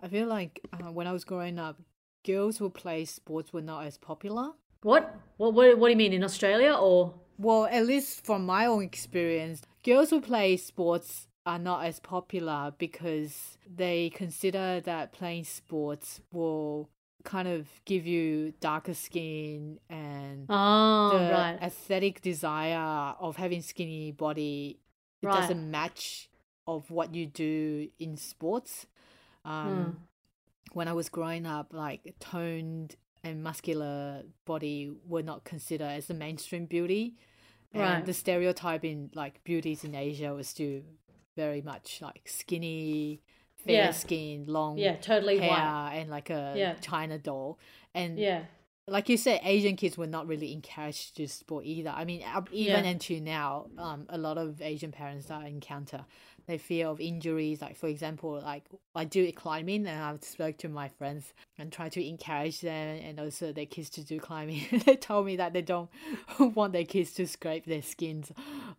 [0.02, 1.78] I feel like uh, when I was growing up,
[2.26, 4.52] girls who play sports were not as popular.
[4.82, 5.16] What?
[5.38, 5.54] What?
[5.54, 7.14] What, what do you mean in Australia or?
[7.38, 12.74] Well, at least from my own experience, girls who play sports are not as popular
[12.78, 16.90] because they consider that playing sports will
[17.24, 21.60] kind of give you darker skin and Oh, the right.
[21.62, 24.80] aesthetic desire of having skinny body
[25.22, 25.36] it Right.
[25.36, 26.30] doesn't match
[26.66, 28.86] of what you do in sports.
[29.44, 29.92] Um, Hmm.
[30.74, 36.14] When I was growing up, like toned and muscular body were not considered as the
[36.14, 37.16] mainstream beauty,
[37.74, 38.06] and Right.
[38.06, 40.82] the stereotype in like beauties in Asia was still
[41.36, 43.22] very much like skinny,
[43.66, 43.92] fair Yeah.
[43.92, 45.94] skin, long Yeah, totally hair, white.
[45.96, 46.74] and like a Yeah.
[46.76, 47.60] China doll.
[47.94, 48.46] And Yeah.
[48.88, 51.92] like you said, Asian kids were not really encouraged to sport either.
[51.92, 52.90] I mean, even Yeah.
[52.90, 56.06] until now, um, a lot of Asian parents that I encounter,
[56.48, 57.62] they fear of injuries.
[57.62, 58.64] Like for example, like
[58.96, 62.98] I do it climbing, and I've spoke to my friends and try to encourage them
[63.04, 64.64] and also their kids to do climbing.
[64.86, 65.90] they told me that they don't
[66.40, 68.32] want their kids to scrape their skins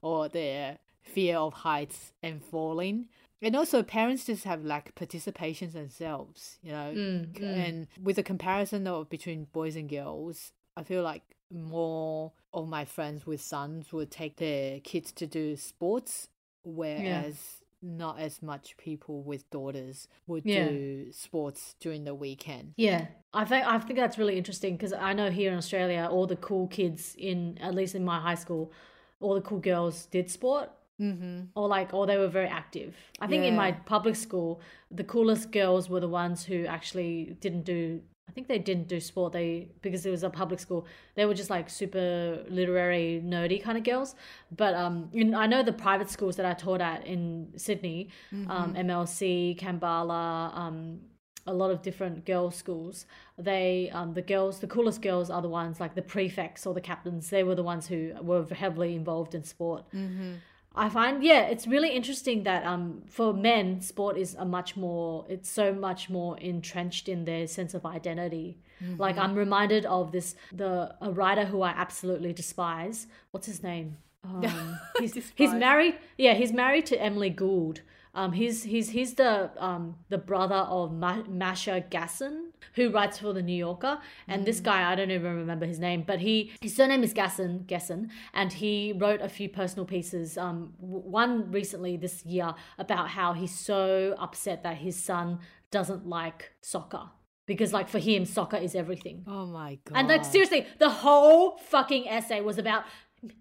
[0.02, 3.06] or their fear of heights and falling.
[3.42, 6.92] And also, parents just have like participation themselves, you know.
[6.94, 7.42] Mm, mm.
[7.68, 12.84] And with the comparison of between boys and girls, I feel like more of my
[12.84, 16.28] friends with sons would take their kids to do sports,
[16.64, 20.68] whereas not as much people with daughters would Yeah.
[20.68, 22.74] do sports during the weekend.
[22.76, 26.26] Yeah, I think I think that's really interesting because I know here in Australia, all
[26.26, 28.70] the cool kids in at least in my high school,
[29.18, 31.44] all the cool girls did sport Mm-hmm.
[31.54, 32.94] or like or they were very active.
[33.20, 34.60] I think in my public school,
[34.90, 38.02] the coolest girls were the ones who actually didn't do.
[38.28, 39.32] I think they didn't do sport.
[39.32, 40.86] They because it was a public school.
[41.14, 44.14] They were just like super literary, nerdy kind of girls.
[44.54, 48.10] But um, in, I know the private schools that I taught at in Sydney,
[48.48, 51.00] um, MLC, Kambala, um,
[51.46, 53.06] a lot of different girls' schools.
[53.38, 56.80] They, um, the girls, the coolest girls are the ones like the prefects or the
[56.80, 57.30] captains.
[57.30, 59.84] They were the ones who were heavily involved in sport.
[59.94, 60.34] Mm-hmm.
[60.74, 65.26] I find, yeah, it's really interesting that um, for men, sport is a much more,
[65.28, 68.58] it's so much more entrenched in their sense of identity.
[68.96, 73.08] Like I'm reminded of this, the a writer who I absolutely despise.
[73.30, 73.96] What's his name?
[74.22, 75.96] Um, he's, he's married.
[76.18, 77.80] Yeah, he's married to Emily Gould.
[78.14, 83.32] Um, he's he's he's the um the brother of Ma- Masha Gessen, who writes for
[83.32, 83.98] the New Yorker.
[84.26, 87.66] And this guy, I don't even remember his name, but he his surname is Gasson
[87.66, 90.36] Gesson, and he wrote a few personal pieces.
[90.36, 95.38] Um, w- one recently this year about how he's so upset that his son
[95.70, 97.10] doesn't like soccer
[97.46, 99.24] because, like, for him, soccer is everything.
[99.26, 99.96] Oh my god!
[99.98, 102.84] And like seriously, the whole fucking essay was about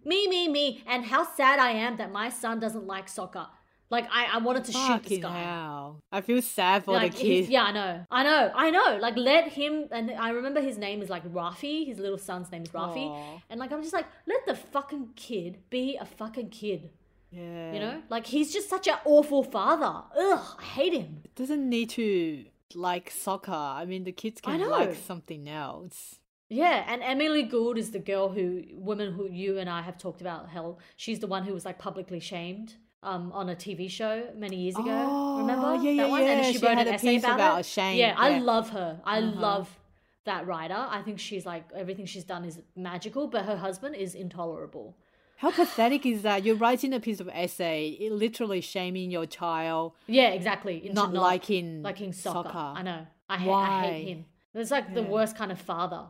[0.04, 3.48] me, me, me, and how sad I am that my son doesn't like soccer.
[3.92, 5.40] Like I, I wanted to shoot this Fucking guy.
[5.42, 6.00] hell!
[6.12, 7.50] I feel sad for Like the kid.
[7.50, 8.98] yeah, I know, I know, I know.
[9.02, 11.88] Like let him, and I remember his name is like Rafi.
[11.88, 13.42] His little son's name is Rafi, Aw.
[13.50, 16.92] and like I'm just like, let the fucking kid be a fucking kid.
[17.32, 17.74] Yeah.
[17.74, 20.04] You know, like he's just such an awful father.
[20.18, 21.24] Ugh, I hate him.
[21.36, 23.52] doesn't need to like soccer.
[23.52, 26.20] I mean, the kids can like something else.
[26.52, 30.22] Yeah, and Emily Gould is the girl who woman who you and I have talked
[30.22, 30.50] about.
[30.50, 34.58] Hell, she's the one who was like publicly shamed um on a TV show many
[34.58, 34.86] years ago.
[34.88, 36.22] Oh, Remember yeah, yeah, that one?
[36.24, 36.32] yeah.
[36.32, 39.00] And she, She wrote an a essay about, about shame, Yeah, I love her.
[39.04, 39.40] I Uh-huh.
[39.40, 39.80] love
[40.26, 40.76] that writer.
[40.90, 44.98] I think she's like everything she's done is magical, but her husband is intolerable.
[45.38, 46.44] How pathetic is that?
[46.44, 50.76] You're writing a piece of essay, literally shaming your child, Yeah, exactly.
[50.86, 52.50] into not, liking liking soccer.
[52.50, 52.80] soccer.
[52.80, 53.08] I know.
[53.30, 53.52] I hate.
[53.52, 54.26] I hate him.
[54.54, 56.04] It's like the worst kind of father.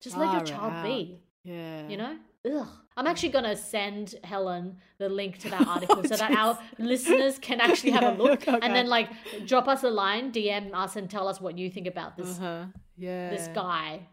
[0.00, 1.20] Just let your child be.
[1.44, 1.88] Yeah.
[1.88, 2.16] You know?
[2.52, 2.66] Ugh.
[2.96, 7.60] I'm actually gonna send Helen the link to that article so that our listeners can
[7.60, 8.58] actually have a look okay.
[8.62, 9.08] and then like
[9.46, 12.66] drop us a line, DM us and tell us what you think about this Uh-huh.
[12.96, 13.30] Yeah.
[13.30, 14.06] this guy.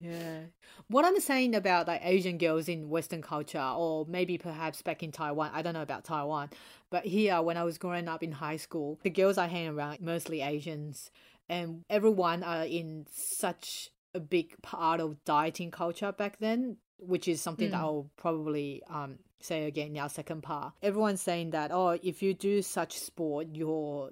[0.00, 0.40] Yeah.
[0.88, 5.12] What I'm saying about like Asian girls in Western culture, or maybe perhaps back in
[5.12, 6.50] Taiwan, I don't know about Taiwan,
[6.90, 10.00] but here when I was growing up in high school, the girls I hang around
[10.00, 11.10] mostly Asians,
[11.48, 17.40] and everyone are in such a big part of dieting culture back then, which is
[17.40, 17.84] something that Mm.
[17.84, 20.74] I'll probably um say again in our second part.
[20.82, 24.10] Everyone's saying that, oh, if you do such sport, your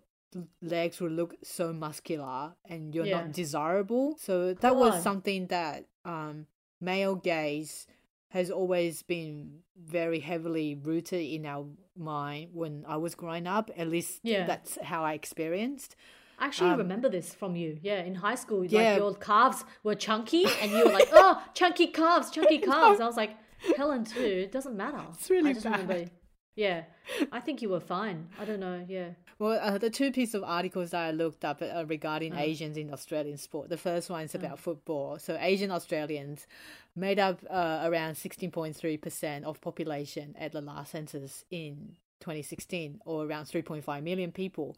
[0.62, 3.22] legs will look so muscular and you're Yeah.
[3.22, 4.16] not desirable.
[4.18, 5.02] So that was on.
[5.02, 6.46] something that um,
[6.80, 7.86] male gaze
[8.28, 13.70] has always been very heavily rooted in our mind when I was growing up.
[13.76, 14.46] At least Yeah.
[14.46, 15.96] that's how I experienced.
[16.38, 17.78] I actually Um, remember this from you.
[17.82, 18.78] Yeah, in high school, Yeah.
[18.90, 23.06] like your calves were chunky, and you were like, "Oh, chunky calves, chunky calves." I
[23.06, 23.32] was like,
[23.76, 24.20] "Helen, too.
[24.46, 25.80] It doesn't matter." It's really I just bad.
[25.88, 26.10] remember.
[26.54, 26.84] Yeah,
[27.32, 28.28] I think you were fine.
[28.40, 28.84] I don't know.
[28.88, 29.10] Yeah.
[29.38, 32.40] Well, uh, the two pieces of articles that I looked up uh, regarding Mm.
[32.40, 33.68] Asians in Australian sport.
[33.68, 35.18] The first one is about football.
[35.18, 36.46] So Asian Australians
[36.94, 43.44] made up uh, around 16.3% of population at the last census in 2016, or around
[43.44, 44.76] 3.5 million people,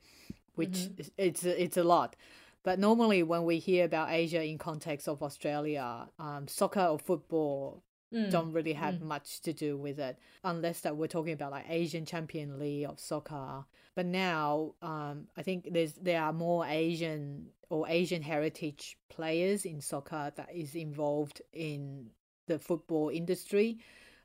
[0.58, 1.00] which Mm-hmm.
[1.00, 2.16] is, it's a- it's a lot.
[2.64, 7.82] But normally, when we hear about Asia in context of Australia, um, soccer or football
[8.10, 8.30] Mm.
[8.30, 12.06] don't really have much to do with it unless that we're talking about like Asian
[12.06, 13.66] Champion League of soccer.
[13.94, 19.82] But now, um, I think there's there are more Asian or Asian heritage players in
[19.82, 22.08] soccer that is involved in
[22.46, 23.78] the football industry.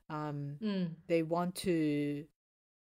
[0.09, 0.87] Um, Mm.
[1.07, 2.25] they want to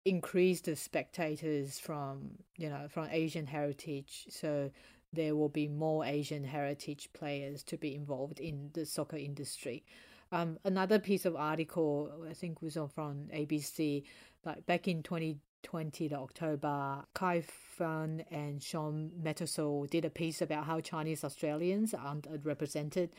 [0.08, 4.72] increase the spectators from you know from Asian heritage, so
[5.14, 9.84] there will be more Asian heritage players to be involved in the soccer industry.
[10.32, 14.04] Um, another piece of article I think was on from ABC,
[14.46, 20.66] like back in 2020, the October, Kai Feng and Sean Mantesso did a piece about
[20.66, 23.10] how Chinese Australians are underrepresented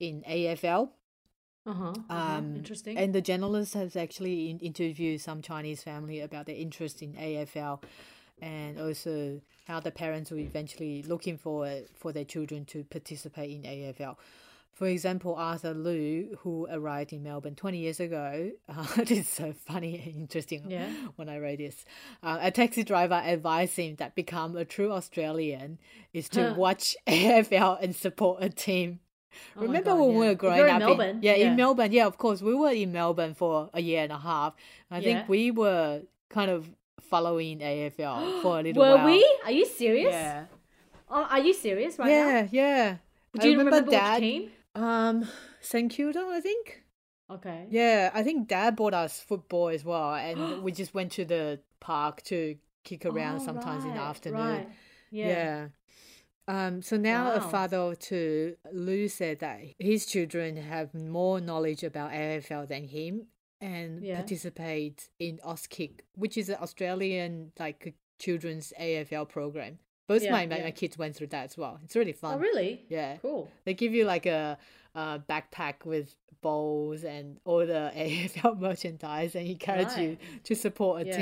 [0.00, 0.90] in AFL.
[1.66, 1.92] Uh huh.
[2.08, 2.96] Um, Interesting.
[2.96, 7.82] And the journalist has actually in- interviewed some Chinese family about their interest in AFL
[8.40, 13.62] and also how the parents were eventually looking forward for their children to participate in
[13.62, 14.16] AFL.
[14.74, 19.54] For example, Arthur Liu, who arrived in Melbourne 20 years ago, uh, this is so
[19.54, 20.90] funny and interesting Yeah.
[21.16, 21.86] when I read this.
[22.22, 25.78] Uh, a taxi driver advised him that become a true Australian
[26.12, 29.00] is to watch AFL and support a team.
[29.56, 31.50] Oh Remember God, when we were growing you're in up Melbourne, yeah, yeah.
[31.50, 34.54] in Melbourne, yeah, of course, we were in Melbourne for a year and a half.
[34.90, 35.02] I Yeah.
[35.18, 36.68] think we were kind of
[37.00, 39.04] following AFL for a little Were while.
[39.04, 39.38] Were we?
[39.44, 40.12] Are you serious?
[40.12, 40.46] Yeah,
[41.08, 42.28] Oh, are you serious right now?
[42.28, 42.96] yeah, yeah.
[43.38, 44.14] Do I you remember, Dad.
[44.14, 44.50] which team?
[44.74, 45.28] Um,
[45.60, 46.82] St Kilda, I think.
[47.30, 47.66] Okay.
[47.70, 51.60] Yeah, I think Dad bought us football as well, and we just went to the
[51.80, 54.40] park to kick around Oh, sometimes in the afternoon.
[54.40, 54.68] Right.
[55.10, 55.28] Yeah.
[55.28, 55.66] Yeah.
[56.48, 62.12] Um, so now a father to Liu said that his children have more knowledge about
[62.12, 63.26] AFL than him
[63.60, 64.16] and Yeah.
[64.16, 69.78] participate in Auskick, which is an Australian like children's AFL program.
[70.06, 70.64] Both Yeah, my, my, yeah.
[70.64, 71.80] my kids went through that as well.
[71.82, 72.34] It's really fun.
[72.34, 72.84] Oh, really?
[72.88, 73.16] Yeah.
[73.16, 73.50] Cool.
[73.64, 74.56] They give you like a,
[74.94, 80.44] a backpack with bowls and all the AFL merchandise and encourage you Right.
[80.44, 81.16] to support a Yeah.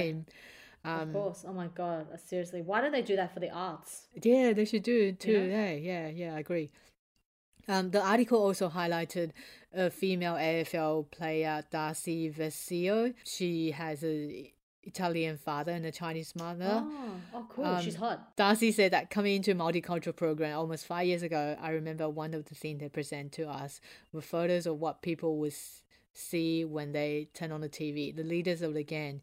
[0.84, 0.92] Team.
[0.92, 1.44] of Um, course.
[1.48, 2.06] Oh my god.
[2.12, 2.62] uh, Seriously.
[2.62, 4.06] Why don't they do that for the arts?
[4.22, 5.40] Yeah, they should do it too.
[5.40, 5.46] know?
[5.56, 6.70] Yeah, yeah, yeah, I agree.
[7.66, 9.30] Um, the article also highlighted
[9.72, 13.14] a female AFL player, Darcy Vescio.
[13.24, 16.82] She has a Italian father and a Chinese mother.
[16.84, 17.78] Oh, oh cool.
[17.78, 18.36] She's Um, hot.
[18.36, 22.34] Darcy said that coming into a multicultural program almost five years ago, I remember one
[22.34, 23.80] of the things they present to us
[24.12, 25.54] were photos of what people would
[26.12, 29.22] see when they turn on the TV, the leaders of the game,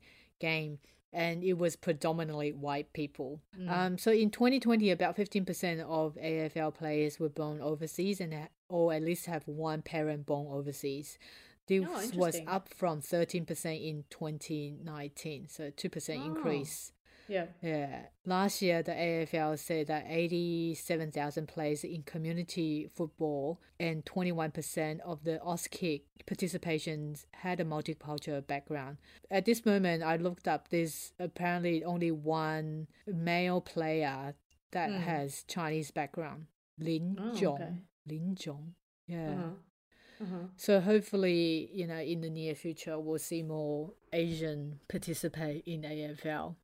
[1.14, 3.42] and it was predominantly white people.
[3.60, 3.70] Mm.
[3.70, 8.34] Um, so in 2020, about 15% of AFL players were born overseas and
[8.70, 11.18] or at least have one parent born overseas.
[11.68, 16.26] This Oh, was up from 13% in 2019, so 2% Oh.
[16.26, 16.92] increase.
[17.32, 17.46] Yeah.
[17.62, 18.08] Yeah.
[18.26, 25.40] Last year, the AFL said that 87,000 players in community football and 21% of the
[25.46, 28.98] Auskick participations had a multicultural background.
[29.30, 34.36] At this moment, I looked up, there's apparently only one male player
[34.72, 35.00] that Mm.
[35.02, 37.62] has Chinese background, Lin Oh, Jong.
[37.62, 37.74] okay.
[38.08, 38.76] Lin Jong.
[39.08, 39.32] Yeah.
[39.32, 40.24] Uh-huh.
[40.24, 40.48] Uh-huh.
[40.56, 46.56] So hopefully, you know, in the near future, we'll see more Asian participate in AFL.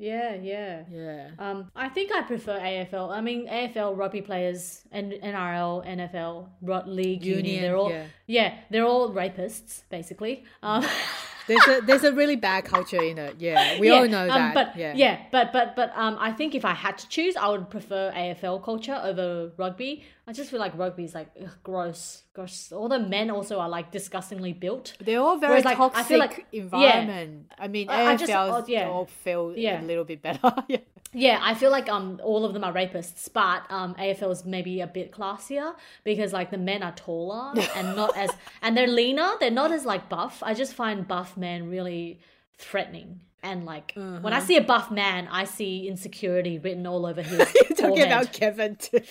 [0.00, 0.84] Yeah, yeah.
[0.90, 1.30] Yeah.
[1.38, 3.10] Um, I think I prefer AFL.
[3.10, 6.48] I mean, AFL rugby players and NRL, NFL,
[6.88, 8.06] league union, Union, they're all yeah.
[8.26, 8.54] yeah.
[8.70, 10.44] they're all rapists basically.
[10.62, 10.84] Um,
[11.50, 13.36] There's a there's a really bad culture in it.
[13.40, 14.54] Yeah, we yeah, all know um, that.
[14.54, 15.18] But yeah.
[15.32, 18.62] but but but um, I think if I had to choose, I would prefer AFL
[18.62, 20.04] culture over rugby.
[20.28, 22.70] I just feel like rugby is like ugh, gross, gross.
[22.70, 24.94] All the men also are like disgustingly built.
[25.00, 26.60] they're all very Whereas, like, toxic I feel like- yeah.
[26.62, 27.52] environment.
[27.58, 28.88] I mean, I- I AFL just- oh, yeah.
[28.88, 29.82] all feel Yeah.
[29.82, 30.54] a little bit better.
[30.68, 30.78] yeah.
[31.12, 34.80] Yeah, I feel like um all of them are rapists, but um AFL is maybe
[34.80, 38.30] a bit classier because like the men are taller and not as
[38.62, 39.32] and they're leaner.
[39.40, 40.42] They're not as like buff.
[40.42, 42.20] I just find buff men really
[42.58, 43.20] threatening.
[43.42, 47.38] And like when I see a buff man, I see insecurity written all over his
[47.54, 49.00] You're talking about Kevin too.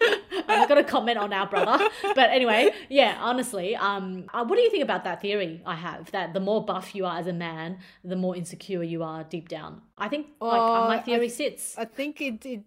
[0.00, 3.16] I'm not gonna comment on our brother, but anyway, yeah.
[3.20, 6.64] Honestly, um, uh, what do you think about that theory I have that the more
[6.64, 9.82] buff you are as a man, the more insecure you are deep down?
[9.98, 11.78] I think like uh, Oh, my I theory th- sits.
[11.78, 12.60] I think it, it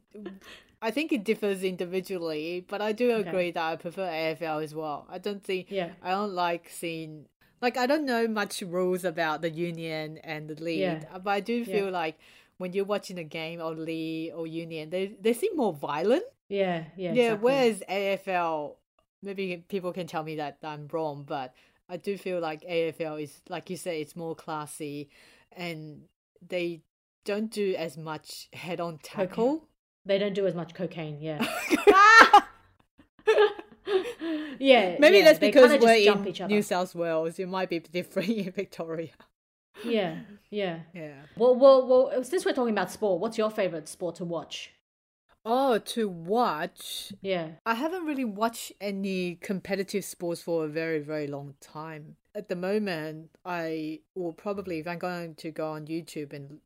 [0.82, 3.30] I think it differs individually, but I do Okay.
[3.30, 5.06] agree that I prefer AFL as well.
[5.10, 5.92] I don't think Yeah.
[6.02, 7.26] I don't like seeing
[7.62, 11.04] like I don't know much rules about the union and the league, Yeah.
[11.14, 12.18] uh, but I do feel like
[12.58, 16.24] when you're watching a game or league or union, they they seem more violent.
[16.50, 17.46] Yeah, yeah, Yeah, exactly.
[17.46, 18.76] whereas AFL,
[19.22, 21.54] maybe people can tell me that I'm wrong, but
[21.88, 25.10] I do feel like AFL is like you say, it's more classy,
[25.56, 26.02] and
[26.48, 26.82] they
[27.26, 29.68] don't do as much head-on tackle.
[30.06, 31.22] they don't do as much cocaine.
[31.22, 31.46] Yeah,
[34.60, 34.98] yeah.
[35.00, 36.54] Maybe yeah, that's because we're in each other.
[36.54, 37.40] New South Wales.
[37.40, 39.12] It might be different in Victoria.
[39.84, 40.20] Yeah,
[40.50, 40.80] yeah.
[40.94, 41.14] Yeah.
[41.38, 42.24] Well, well, well.
[42.24, 44.72] Since we're talking about sport, what's your favorite sport to watch?
[45.46, 47.14] Oh, to watch.
[47.22, 52.16] Yeah, I haven't really watched any competitive sports for a very, very long time.
[52.36, 56.60] At the moment, I will probably, if I'm going to go on YouTube and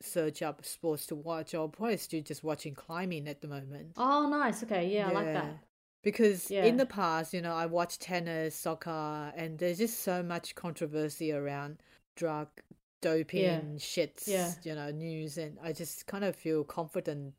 [0.00, 3.92] search up sports to watch, I'll probably still just watching climbing at the moment.
[3.96, 4.62] Oh, nice.
[4.62, 5.58] Okay, yeah, I like that.
[6.02, 6.66] Because Yeah.
[6.66, 11.32] in the past, you know, I watched tennis, soccer, and there's just so much controversy
[11.32, 11.78] around
[12.16, 12.48] drug,
[13.00, 14.52] doping, shits, Yeah.
[14.62, 17.34] you know, news, and I just kind of feel confident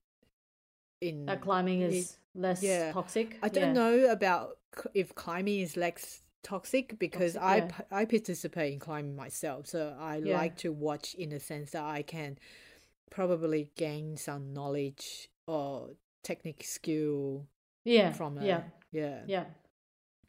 [1.05, 2.91] in That climbing is less yeah.
[2.91, 3.37] toxic.
[3.41, 3.73] I don't yeah.
[3.73, 4.57] know about
[4.93, 10.19] if climbing is less toxic because Toxic, I I participate in climbing myself, so I
[10.19, 12.37] like to watch in the sense that I can
[13.09, 15.91] probably gain some knowledge or
[16.23, 17.47] technique skill
[17.83, 18.45] Yeah, from it.
[18.45, 19.21] yeah, yeah.
[19.27, 19.45] yeah.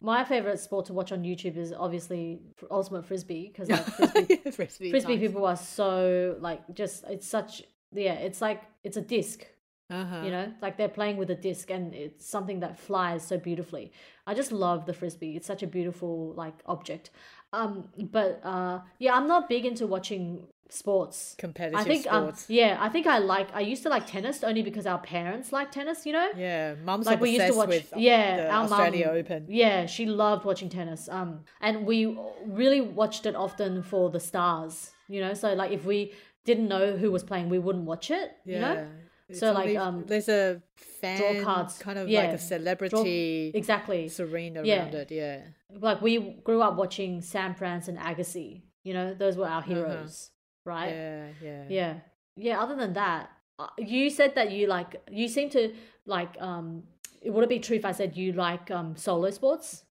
[0.00, 4.90] My favorite sport to watch on YouTube is obviously ultimate frisbee because like frisbee, frisbee,
[4.90, 5.26] frisbee nice.
[5.26, 7.62] people are so like just it's such
[7.92, 9.46] yeah it's like it's a disc
[9.88, 10.22] Uh-huh.
[10.24, 13.92] you know like they're playing with a disc and it's something that flies so beautifully
[14.26, 17.10] i just love the frisbee it's such a beautiful like object
[17.52, 22.50] um but uh yeah i'm not big into watching sports competitive i think sports.
[22.50, 25.52] um yeah i think i like i used to like tennis only because our parents
[25.52, 28.64] like tennis you know yeah, mum's like we used to watch with yeah the our
[28.64, 29.46] Australia mum, Open.
[29.48, 34.90] yeah she loved watching tennis um and we really watched it often for the stars
[35.08, 36.12] you know so like if we
[36.44, 38.54] didn't know who was playing we wouldn't watch it Yeah.
[38.54, 38.86] you know
[39.28, 41.78] It's So, like, um, there's a fan cards.
[41.78, 42.20] kind of Yeah.
[42.22, 44.82] like a celebrity exactly serene Yeah.
[44.84, 45.10] around it.
[45.10, 45.40] Yeah.
[45.80, 48.62] like we grew up watching Sampras and Agassi.
[48.84, 50.30] You know, those were our heroes,
[50.64, 50.88] right?
[50.92, 50.94] Uh-huh.
[50.94, 51.64] Yeah, yeah.
[51.68, 51.94] yeah,
[52.36, 52.60] yeah.
[52.62, 55.02] Other than that, uh, you said that you like.
[55.10, 55.74] You seem to
[56.06, 56.40] like.
[56.40, 56.84] Um,
[57.22, 59.84] It would it be true if I said you like um solo sports?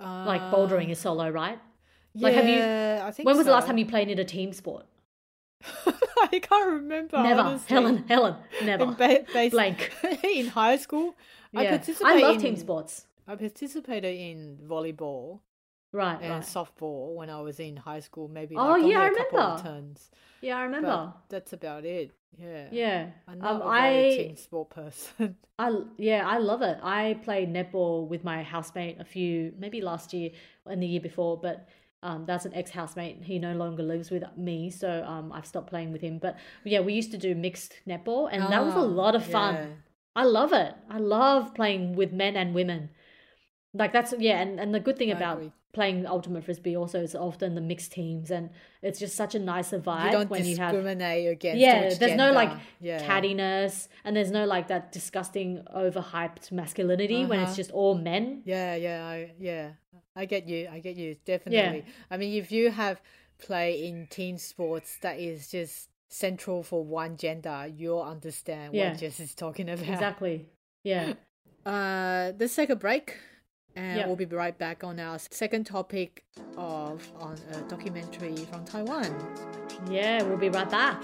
[0.00, 1.60] Like bouldering is solo, right?
[2.16, 2.60] like, have you-
[3.06, 4.84] I think When was the last time you played in a team sport?
[6.32, 7.22] I can't remember.
[7.22, 7.68] never, honestly.
[7.74, 8.04] Helen.
[8.08, 8.84] Helen, never.
[8.84, 9.92] In ba- base- Blank.
[10.24, 11.14] in high school,
[11.54, 12.22] I yeah, participated.
[12.24, 13.06] I love in, team sports.
[13.26, 15.40] I participated in volleyball
[15.94, 16.42] Right, and right.
[16.42, 18.26] softball when I was in high school.
[18.28, 19.80] Maybe Oh, like yeah, I a couple of remember.
[19.80, 20.10] turns.
[20.40, 21.12] Yeah, I But remember.
[21.28, 22.12] that's about it.
[22.38, 22.68] Yeah.
[22.72, 23.06] Yeah.
[23.28, 25.36] I'm not Um, a team sport person.
[25.58, 26.78] I yeah, I love it.
[26.82, 30.30] I played netball with my housemate a few, maybe last year
[30.64, 31.68] and the year before, but
[32.02, 33.22] um, that's an ex-housemate.
[33.22, 36.18] He no longer lives with me, so um, I've stopped playing with him.
[36.18, 39.24] But yeah, we used to do mixed netball, and that was a Ah, lot of
[39.24, 39.54] fun.
[39.54, 39.66] yeah.
[40.14, 40.74] I love it.
[40.90, 42.90] I love playing with men and women.
[43.74, 45.52] Like that's yeah, and, and the good thing I about agree.
[45.72, 48.50] Playing ultimate frisbee also is often the mixed teams, and
[48.82, 52.16] it's just such a nicer vibe You don't when you have discriminate against yeah there's
[52.16, 52.50] no like
[52.80, 53.02] yeah.
[53.08, 57.56] cattiness and there's no like that disgusting overhyped masculinity when it's Uh-huh.
[57.56, 59.70] just all men Yeah, yeah, I, yeah.
[60.14, 60.68] I get you.
[60.70, 61.16] I get you.
[61.24, 61.78] Definitely.
[61.86, 61.92] yeah.
[62.10, 63.00] I mean, if you have
[63.38, 68.90] play in team sports that is just central for one gender, you'll understand Yeah.
[68.90, 69.88] what Jess is talking about.
[69.88, 70.46] exactly
[70.84, 71.14] yeah
[71.64, 73.16] Uh, let's take a break,
[73.76, 74.06] and Yeah.
[74.06, 76.24] we'll be right back on our second topic
[76.56, 79.14] of on a documentary from Taiwan.
[79.90, 81.02] yeah we'll be right back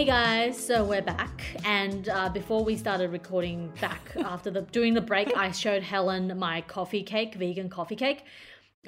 [0.00, 4.94] Hey guys, so we're back, and uh, before we started recording back after the during
[4.94, 8.24] the break, I showed Helen my coffee cake, vegan coffee cake.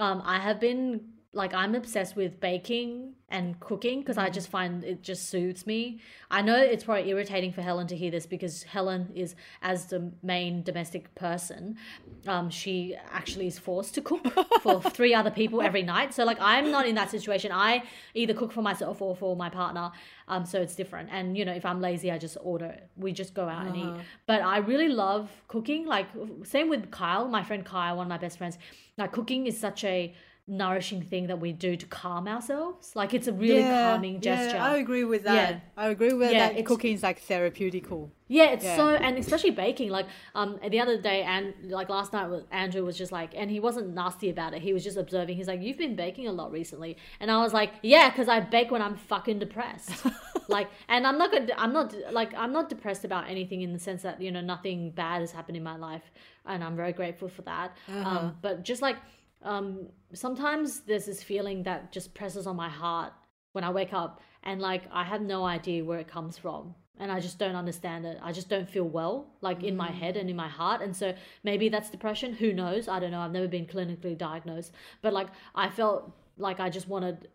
[0.01, 1.03] Um, I have been
[1.35, 6.01] like I'm obsessed with baking and cooking because I just find it just soothes me.
[6.31, 10.13] I know it's probably irritating for Helen to hear this because Helen is as the
[10.23, 11.79] main domestic person,
[12.27, 14.27] um, she actually is forced to cook
[14.63, 16.13] for three other people every night.
[16.13, 17.51] So like I'm not in that situation.
[17.51, 19.91] I either cook for myself or for my partner.
[20.29, 21.09] Um, so it's different.
[21.11, 22.79] And you know, if I'm lazy, I just order.
[22.97, 24.05] We just go out and eat.
[24.27, 25.87] But I really love cooking.
[25.87, 26.09] Like
[26.45, 28.59] same with Kyle, my friend Kyle, one of my best friends.
[28.99, 30.15] Like cooking is such a
[30.49, 32.97] nourishing thing that we do to calm ourselves.
[32.97, 34.57] Like it's a really calming gesture.
[34.57, 35.35] Yeah, I agree with that.
[35.51, 35.61] Yeah.
[35.77, 36.65] I agree with Yeah, that.
[36.65, 38.11] Cooking is like therapeutical.
[38.27, 38.77] Yeah, it's Yeah.
[38.77, 39.91] so, and especially baking.
[39.91, 43.61] Like, um, the other day, and like last night, Andrew was just like, and he
[43.61, 44.63] wasn't nasty about it.
[44.63, 45.37] He was just observing.
[45.37, 48.41] He's like, "You've been baking a lot recently," and I was like, "Yeah, because I
[48.41, 50.05] bake when I'm fucking depressed."
[50.49, 53.79] like, and I'm not gonna, I'm not like, I'm not depressed about anything in the
[53.79, 56.11] sense that you know nothing bad has happened in my life,
[56.47, 57.77] and I'm very grateful for that.
[57.89, 58.97] Um, but just like,
[59.45, 63.13] um, sometimes there's this feeling that just presses on my heart
[63.53, 67.11] when I wake up, and like I have no idea where it comes from and
[67.11, 68.19] I just don't understand it.
[68.23, 70.83] I just don't feel well, like in my head and in my heart.
[70.83, 72.35] And so maybe that's depression.
[72.35, 72.87] Who knows?
[72.87, 73.21] I don't know.
[73.21, 74.73] I've never been clinically diagnosed.
[75.01, 77.29] But like I felt like I just wanted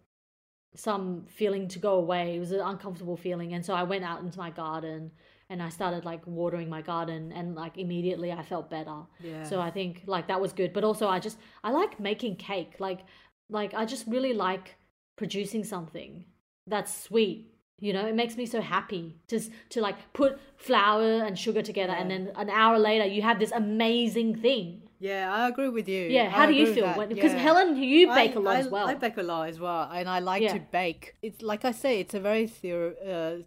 [0.76, 2.36] some feeling to go away.
[2.36, 3.53] It was an uncomfortable feeling.
[3.53, 5.12] And so I went out into my garden
[5.49, 8.99] and I started like watering my garden and like immediately I felt better.
[9.21, 9.43] Yeah.
[9.43, 10.73] So I think like that was good.
[10.73, 12.75] But also I just I like making cake.
[12.79, 13.01] Like
[13.49, 14.75] like I just really like
[15.15, 16.25] producing something
[16.67, 21.37] that's sweet you know it makes me so happy just to like put flour and
[21.37, 25.69] sugar together and then an hour later you have this amazing thing Yeah, I agree
[25.69, 26.03] with you.
[26.17, 27.39] yeah I how do you feel because yeah.
[27.39, 29.89] helen you bake I- a lot I, as well I bake a lot as well,
[29.91, 30.53] and I like Yeah.
[30.53, 31.15] to bake.
[31.21, 33.43] It's like I say, it's a very thera- uh,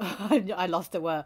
[0.56, 1.24] I lost the word.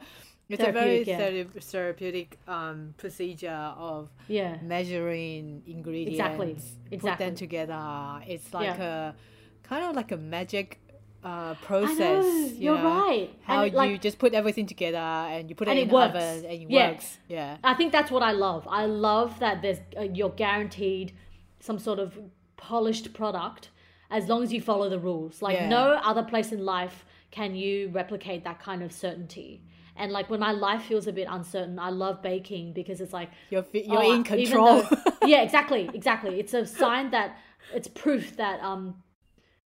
[0.49, 1.61] It's a very Therapeutic, yeah.
[1.61, 7.27] therapeutic um, procedure of yeah measuring ingredients, Exactly, put exactly.
[7.27, 8.21] them together.
[8.27, 9.13] It's like Yeah.
[9.13, 10.81] a kind of like a magic
[11.23, 12.25] uh, process.
[12.25, 13.01] you you're know?
[13.07, 15.93] right How and like you just put everything together and you put it in it
[15.93, 16.17] works.
[16.17, 16.91] oven and it Yeah.
[16.91, 17.19] works.
[17.29, 17.57] Yeah.
[17.63, 18.67] I think that's what I love.
[18.69, 21.13] I love that there's uh, you're guaranteed
[21.61, 22.19] some sort of
[22.57, 23.69] polished product
[24.11, 25.43] as long as you follow the rules.
[25.43, 29.63] Like no other place in life can you replicate that kind of certainty.
[29.97, 33.31] And like when my life feels a bit uncertain, I love baking because it's like
[33.51, 34.83] You're you're oh, in control.
[34.83, 36.41] though- yeah, exactly, exactly.
[36.41, 37.37] It's a sign that
[37.75, 39.03] it's proof that um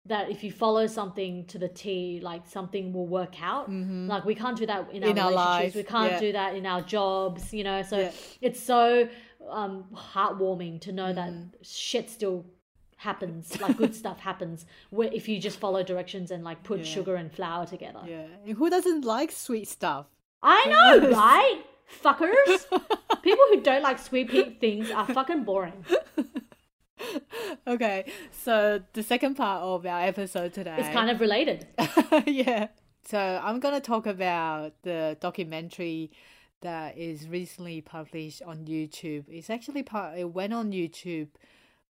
[0.06, 3.68] that if you follow something to the T, like something will work out.
[3.70, 5.18] Like we can't do that in our Mm-hmm.
[5.18, 6.20] In our life, we can't yeah.
[6.20, 7.52] do that in our jobs.
[7.52, 8.12] You know, so Yeah.
[8.40, 9.08] it's so
[9.48, 11.50] um heartwarming to know that Mm.
[11.62, 12.44] shit still
[12.96, 16.84] happens like good stuff happens where if you just follow directions and like put Yeah.
[16.84, 18.26] sugar and flour together yeah.
[18.46, 20.06] And who doesn't like sweet stuff?
[20.42, 21.62] i know right
[22.02, 22.64] fuckers
[23.22, 24.30] people who don't like sweet
[24.60, 25.84] things are fucking boring
[27.66, 30.76] okay, so the second part of our episode today.
[30.78, 31.66] it's kind of related
[32.26, 32.68] yeah.
[33.04, 36.10] So I'm gonna talk about the documentary
[36.62, 39.24] that is recently published on YouTube.
[39.28, 40.18] It's actually part.
[40.18, 41.28] It went on YouTube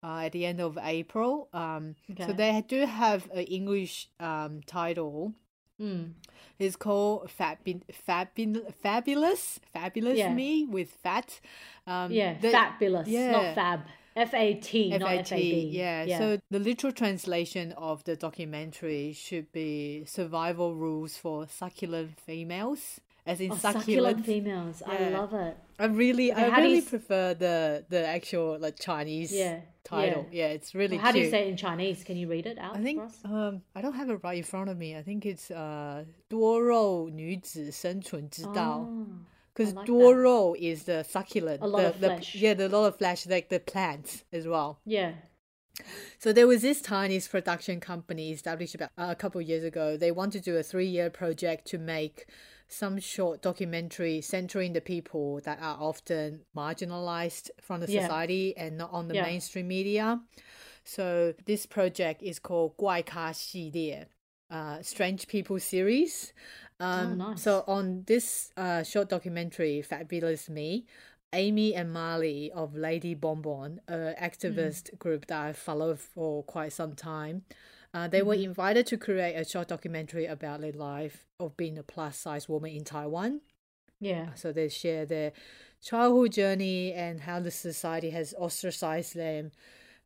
[0.03, 1.47] uh, at the end of April.
[1.53, 5.33] Um, so they do have an English um title.
[5.79, 6.11] mm.
[6.59, 10.33] It's called Fabi- Fabi- Fabulous, Fabulous Yeah.
[10.33, 11.39] Me with Fat.
[11.87, 13.31] Um, yeah the- fabulous yeah.
[13.31, 13.79] not fab
[14.15, 16.17] f-a-t not f-a-b yeah.
[16.19, 23.41] So the literal translation of the documentary should be "Survival Rules for Succulent Females," as
[23.41, 23.83] in Oh, succulent.
[23.85, 28.59] succulent females i love it I really, Okay, I you really prefer the the actual
[28.59, 30.26] like Chinese Yeah, title.
[30.30, 31.30] Yeah, it's really how do you cute.
[31.32, 33.80] say it in chinese can you read it out I think for us um I
[33.80, 34.96] don't have it right in front of me.
[34.96, 38.80] I think it's uh 多肉女子生存之道。
[38.80, 39.06] Oh,
[39.54, 39.86] Because I like that.
[39.86, 42.34] 多肉 is the succulent, A lot the, of the- flesh.
[42.36, 44.76] yeah, the lot of flesh, like the plants as well.
[44.84, 45.14] yeah
[46.18, 49.96] So there was this Chinese production company established about uh, a couple of years ago.
[49.96, 52.26] They want to do a three-year project to make
[52.73, 58.01] some short documentary centering the people that are often marginalized from the yeah.
[58.01, 59.23] society and not on the yeah.
[59.23, 60.19] mainstream media.
[60.83, 64.03] So this project is called Guaika Xi
[64.49, 66.33] uh, Strange People series.
[66.79, 67.41] Um, oh, nice.
[67.41, 70.85] So on this uh, short documentary, Fabulous Me,
[71.31, 74.99] Amy and Marley of Lady Bonbon, an activist mm.
[74.99, 77.43] group that I followed for quite some time,
[77.93, 81.83] uh, they were invited to create a short documentary about their life of being a
[81.83, 83.41] plus size woman in Taiwan.
[83.99, 85.31] yeah So they share their
[85.81, 89.51] childhood journey and how the society has ostracized them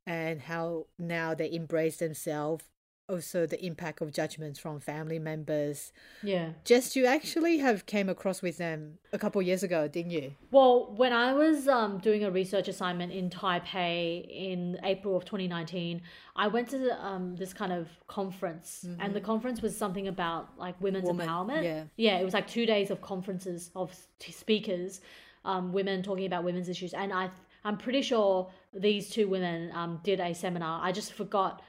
[0.06, 2.66] and how now they embrace themselves
[3.10, 5.93] also the impact of judgments from family members.
[6.22, 6.49] Yeah.
[6.66, 10.34] Jess, you actually have came across with them a couple years ago, didn't you?
[10.51, 16.01] Well, when I was um, doing a research assignment in Taipei in April of 2019,
[16.36, 20.80] I went to um, this kind of conference, and the conference was something about like
[20.82, 21.64] women's Woman, empowerment.
[21.64, 21.84] yeah.
[21.95, 25.01] yeah, it was like two days of conferences of speakers,
[25.45, 27.30] um, women talking about women's issues, and I
[27.64, 30.80] I'm pretty sure these two women um, did a seminar.
[30.82, 31.62] I just forgot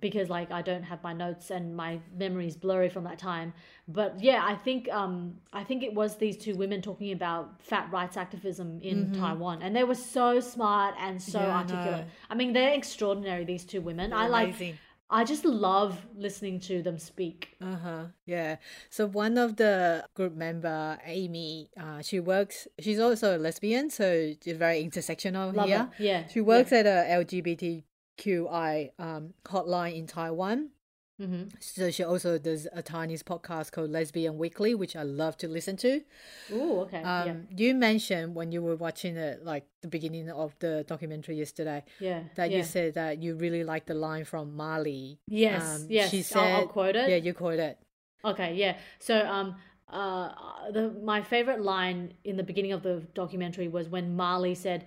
[0.00, 3.52] because like I don't have my notes and my memory is blurry from that time.
[3.88, 7.90] But yeah, I think um I think it was these two women talking about fat
[7.92, 11.48] rights activism in Taiwan, and they were so smart and so Mm-hmm.
[11.48, 12.06] Yeah, articulate.
[12.06, 12.12] know.
[12.30, 13.44] I mean, they're extraordinary.
[13.44, 14.48] These two women, I like.
[14.48, 14.78] Amazing.
[15.14, 17.54] I just love listening to them speak.
[17.60, 18.04] Uh huh.
[18.24, 18.56] Yeah.
[18.88, 22.66] So one of the group member, Amy, uh, she works.
[22.80, 25.90] She's also a lesbian, so she's very intersectional Love here.
[25.98, 26.02] it.
[26.02, 26.26] Yeah.
[26.28, 27.12] She works at a
[28.26, 30.70] LGBTQI um, hotline in Taiwan.
[31.18, 35.48] hmm So she also does a Chinese podcast called Lesbian Weekly, which I love to
[35.48, 36.00] listen to.
[36.52, 37.02] Ooh, okay.
[37.02, 37.34] Um, yeah.
[37.56, 42.24] You mentioned when you were watching it, like the beginning of the documentary yesterday, Yeah.
[42.36, 42.58] that yeah.
[42.58, 45.18] you said that you really like the line from Marley.
[45.28, 45.62] Yes.
[45.82, 46.10] Um, yes.
[46.10, 47.08] She I'll- said, I'll quote it.
[47.10, 47.78] Yeah, you quote it.
[48.24, 48.76] Okay, yeah.
[49.00, 49.56] So um
[49.88, 50.30] uh
[50.72, 54.86] the my favorite line in the beginning of the documentary was when Marley said,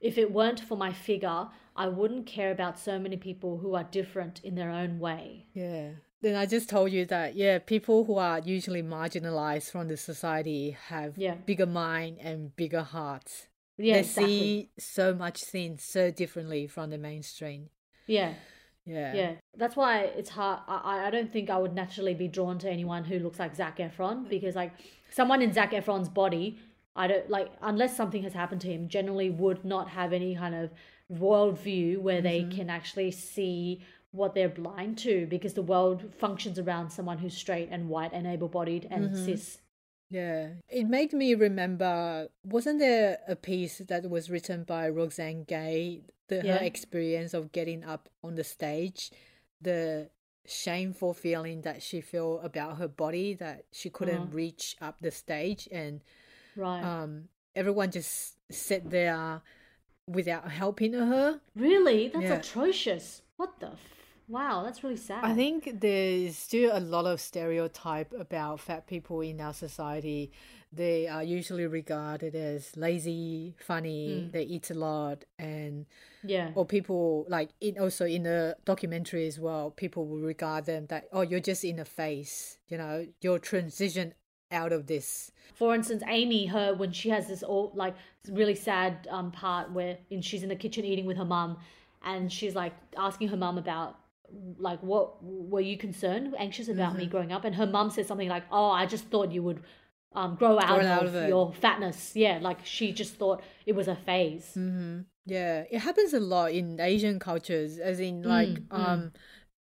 [0.00, 1.48] "If it weren't for my figure,
[1.78, 5.92] I wouldn't care about so many people who are different in their own way." Yeah.
[6.20, 10.76] Then I just told you that yeah, people who are usually marginalized from the society
[10.88, 11.36] have Yeah.
[11.46, 13.46] bigger mind and bigger hearts.
[13.76, 14.26] Yeah, they exactly.
[14.26, 17.70] see so much things so differently from the mainstream.
[18.06, 18.34] Yeah.
[18.84, 19.14] Yeah.
[19.14, 20.60] Yeah, that's why it's hard.
[20.66, 23.78] I, I don't think I would naturally be drawn to anyone who looks like Zac
[23.78, 24.72] Efron because, like,
[25.10, 26.58] someone in Zac Efron's body,
[26.96, 28.88] I don't like unless something has happened to him.
[28.88, 30.70] Generally, would not have any kind of
[31.12, 33.80] worldview where they can actually see
[34.10, 38.26] what they're blind to because the world functions around someone who's straight and white and
[38.26, 39.58] able-bodied and cis.
[40.10, 40.54] Yeah.
[40.68, 46.36] It made me remember wasn't there a piece that was written by Roxane Gay, the
[46.44, 46.58] Yeah.
[46.58, 49.10] her experience of getting up on the stage,
[49.60, 50.08] the
[50.46, 54.36] shameful feeling that she felt about her body that she couldn't Uh-huh.
[54.36, 56.00] reach up the stage and
[56.56, 56.82] Right.
[56.82, 59.42] um everyone just sat there
[60.08, 61.40] without helping her.
[61.54, 62.08] really?
[62.08, 62.34] That's yeah.
[62.34, 63.22] atrocious.
[63.36, 63.68] What the?
[63.68, 63.78] F-
[64.28, 65.24] wow, that's really sad.
[65.24, 70.32] I think there's still a lot of stereotype about fat people in our society.
[70.70, 74.30] They are usually regarded as lazy, funny, hmm.
[74.32, 75.86] they eat a lot, and
[76.22, 76.50] Yeah.
[76.54, 79.70] or people like in also in the documentary as well.
[79.70, 84.12] People will regard them that oh you're just in a phase, you know, you're transition
[84.50, 85.30] out of this.
[85.54, 87.94] for instance, Amy, her when she has this all like
[88.30, 91.58] really sad um part where in, she's in the kitchen eating with her mum,
[92.04, 93.98] and she's like asking her mum about
[94.58, 96.98] like what were you concerned, anxious about Mm-hmm.
[96.98, 99.62] me growing up, and her mum says something like, "Oh, I just thought you would."
[100.14, 102.16] Um, grow out, out of, of your fatness.
[102.16, 104.56] Yeah, like she just thought it was a phase.
[105.26, 109.12] Yeah, it happens a lot in Asian cultures, as in like Mm, um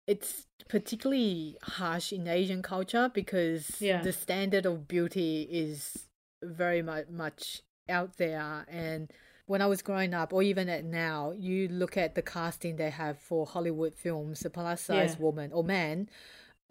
[0.07, 4.01] it's particularly harsh in Asian culture because Yeah.
[4.01, 6.07] the standard of beauty is
[6.43, 9.11] very much much out there and
[9.47, 12.89] when I was growing up or even at now, you look at the casting they
[12.89, 15.21] have for Hollywood films, a plus size Yeah.
[15.23, 16.09] woman or man,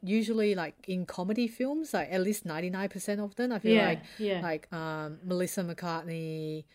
[0.02, 3.76] usually like in comedy films, like at least ninety nine percent of them, I feel
[3.76, 4.40] Yeah, like yeah.
[4.42, 6.66] like um Melissa McCarthy,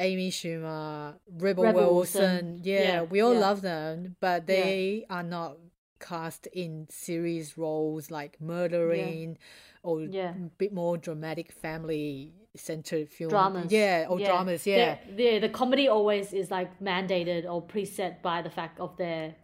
[0.00, 2.46] Amy Schumer, Rebel, Rebel Wilson.
[2.46, 2.60] Wilson.
[2.64, 5.56] Yeah, we all love them, but they are not
[6.00, 9.38] cast in serious roles like murdering
[9.82, 10.30] or Yeah.
[10.30, 13.30] a bit more dramatic family centered film.
[13.30, 13.72] dramas.
[13.72, 14.98] Yeah, or dramas, yeah.
[15.16, 19.34] The, the comedy always is like mandated or preset by the fact of their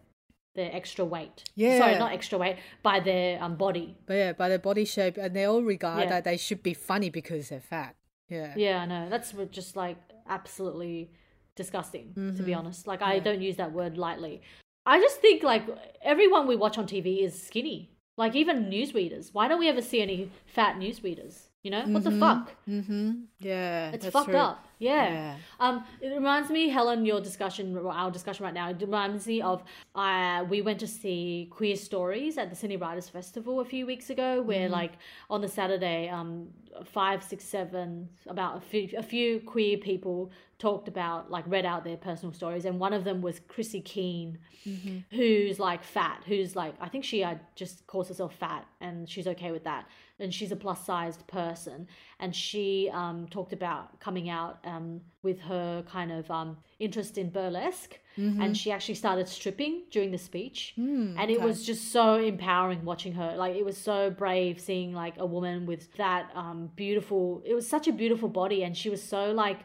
[0.53, 1.45] their extra weight.
[1.55, 1.77] Yeah.
[1.77, 3.95] Sorry, not extra weight, by their um body.
[4.05, 6.09] But yeah, by their body shape and they all regard Yeah.
[6.09, 7.95] that they should be funny because they're fat.
[8.27, 8.53] Yeah.
[8.57, 9.09] Yeah, I know.
[9.09, 9.97] That's just like
[10.27, 11.11] absolutely
[11.55, 12.45] disgusting, to Mm-hmm.
[12.45, 12.87] be honest.
[12.87, 14.41] Like I don't use that word lightly.
[14.85, 15.65] I just think like
[16.01, 17.89] everyone we watch on TV is skinny.
[18.17, 19.29] Like even newsreaders.
[19.33, 21.47] Why don't we ever see any fat newsreaders?
[21.63, 21.83] You know?
[21.87, 22.51] What the fuck?
[22.67, 23.11] Mm-hmm.
[23.39, 23.91] Yeah.
[23.91, 24.37] It's fucked true.
[24.37, 24.65] up.
[24.79, 25.09] Yeah.
[25.13, 25.35] Yeah.
[25.59, 29.63] Um, it reminds me, Helen, your discussion, our discussion right now, it reminds me of
[29.93, 34.09] uh, we went to see Queer Stories at the Sydney Writers Festival a few weeks
[34.09, 34.73] ago, where Mm-hmm.
[34.73, 34.93] like
[35.29, 36.47] on the Saturday, um,
[36.83, 40.31] five, six, seven, about a few, a few queer people
[40.67, 44.37] talked about like read out their personal stories, and one of them was Chrissy Keane,
[44.67, 44.97] Mm-hmm.
[45.17, 49.27] who's like fat, who's like I think she uh, just calls herself fat, and she's
[49.33, 49.83] okay with that,
[50.19, 51.87] and she's a plus sized person,
[52.19, 56.49] and she um talked about coming out um, with her kind of um,
[56.79, 58.41] interest in burlesque, Mm-hmm.
[58.41, 61.45] and she actually started stripping during the speech, Mm, and it okay.
[61.49, 63.29] was just so empowering watching her.
[63.43, 67.41] Like it was so brave seeing like a woman with that um, beautiful.
[67.51, 69.59] It was such a beautiful body, and she was so like.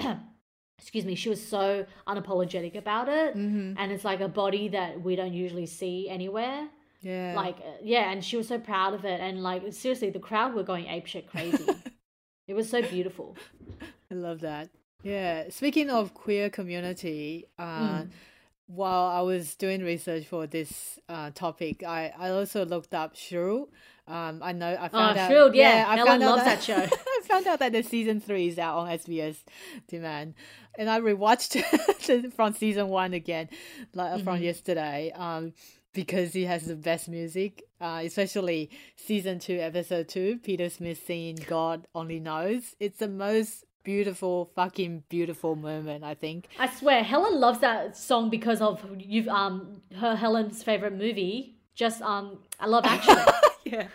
[0.78, 3.74] excuse me she was so unapologetic about it Mm-hmm.
[3.78, 6.68] and it's like a body that we don't usually see anywhere
[7.02, 7.34] yeah.
[7.36, 10.54] like uh, yeah and she was so proud of it and like seriously the crowd
[10.54, 11.66] were going apeshit crazy
[12.48, 13.36] it was so beautiful
[14.10, 14.70] I love that.
[15.04, 15.50] Yeah.
[15.50, 18.10] Speaking of queer community, uh, Mm.
[18.72, 23.68] While I was doing research for this uh, topic, I, I also looked up Shrill.
[24.06, 25.28] Um, I know I found out.
[25.28, 25.84] Shrill, yeah.
[25.88, 26.76] I Ellen found out loves that show.
[26.92, 29.38] I found out that the season three is out on SBS
[29.88, 30.34] demand,
[30.78, 33.48] and I rewatched from season one again,
[33.94, 34.24] like Mm-hmm.
[34.24, 35.12] from yesterday.
[35.16, 35.52] Um,
[35.92, 41.38] because he has the best music, uh, especially season two, episode two, Peter Smith singing
[41.48, 46.04] "God Only Knows." It's the most beautiful, fucking beautiful moment.
[46.04, 46.48] I think.
[46.58, 52.02] i swear helen loves that song because of you've um her helen's favorite movie just
[52.02, 53.16] um i love action
[53.64, 53.86] Yeah.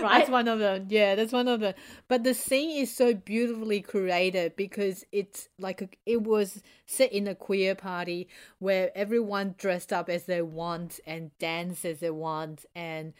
[0.00, 0.86] right That's one of them.
[0.88, 1.74] Yeah, that's one of them.
[2.08, 7.28] But the scene is so beautifully created because it's like a, it was set in
[7.28, 8.28] a queer party
[8.60, 13.12] where everyone dressed up as they want and dance as they want, and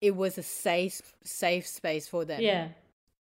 [0.00, 2.40] it was a safe safe space for them.
[2.40, 2.68] yeah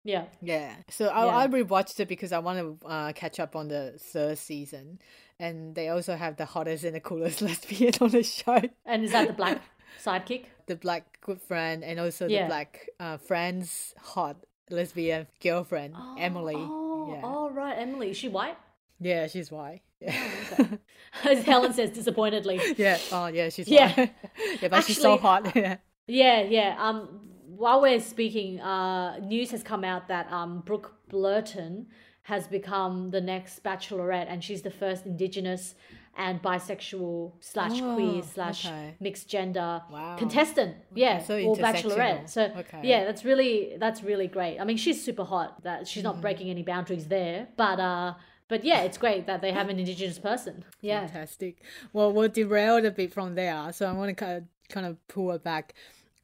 [0.05, 0.75] yeah Yeah.
[0.91, 1.37] So I, Yeah.
[1.39, 4.99] I rewatched it because I want to uh, catch up on the third season,
[5.39, 8.61] and they also have the hottest and the coolest lesbian on the show.
[8.87, 9.61] and is that the black
[10.05, 12.43] sidekick the black good friend and also Yeah.
[12.43, 14.37] the black uh, friend's hot
[14.71, 16.55] lesbian girlfriend Emily.
[16.57, 18.57] oh yeah, oh right emily is she white
[19.01, 19.83] yeah, she's white.
[20.01, 20.15] Yeah,
[21.25, 22.99] as helen says disappointedly yeah.
[23.11, 23.93] Oh, yeah, she's Yeah.
[23.95, 24.15] white.
[24.63, 25.55] yeah, but she's so hot.
[25.57, 25.77] Yeah.
[26.07, 26.77] Yeah, yeah.
[26.79, 27.32] Um,
[27.63, 31.87] while we're speaking, uh, news has come out that um, Brooke Blurton
[32.23, 35.75] has become the next Bachelorette, and she's the first Indigenous
[36.17, 38.95] and bisexual slash queer Oh, slash okay.
[39.01, 40.17] mixed gender Wow.
[40.19, 40.77] contestant.
[40.95, 41.57] Yeah, so or.
[41.57, 42.29] Bachelorette.
[42.29, 42.81] So Okay.
[42.83, 44.59] yeah, that's really that's really great.
[44.61, 45.63] I mean, she's super hot.
[45.63, 46.11] That she's Mm.
[46.11, 48.15] not breaking any boundaries there, but uh,
[48.49, 50.65] but yeah, it's great that they have an Indigenous person.
[50.81, 51.07] Yeah.
[51.07, 51.55] Fantastic.
[51.95, 53.73] Well, we'll derail a bit from there.
[53.73, 54.45] So I want to kind of,
[54.75, 55.75] kind of pull it back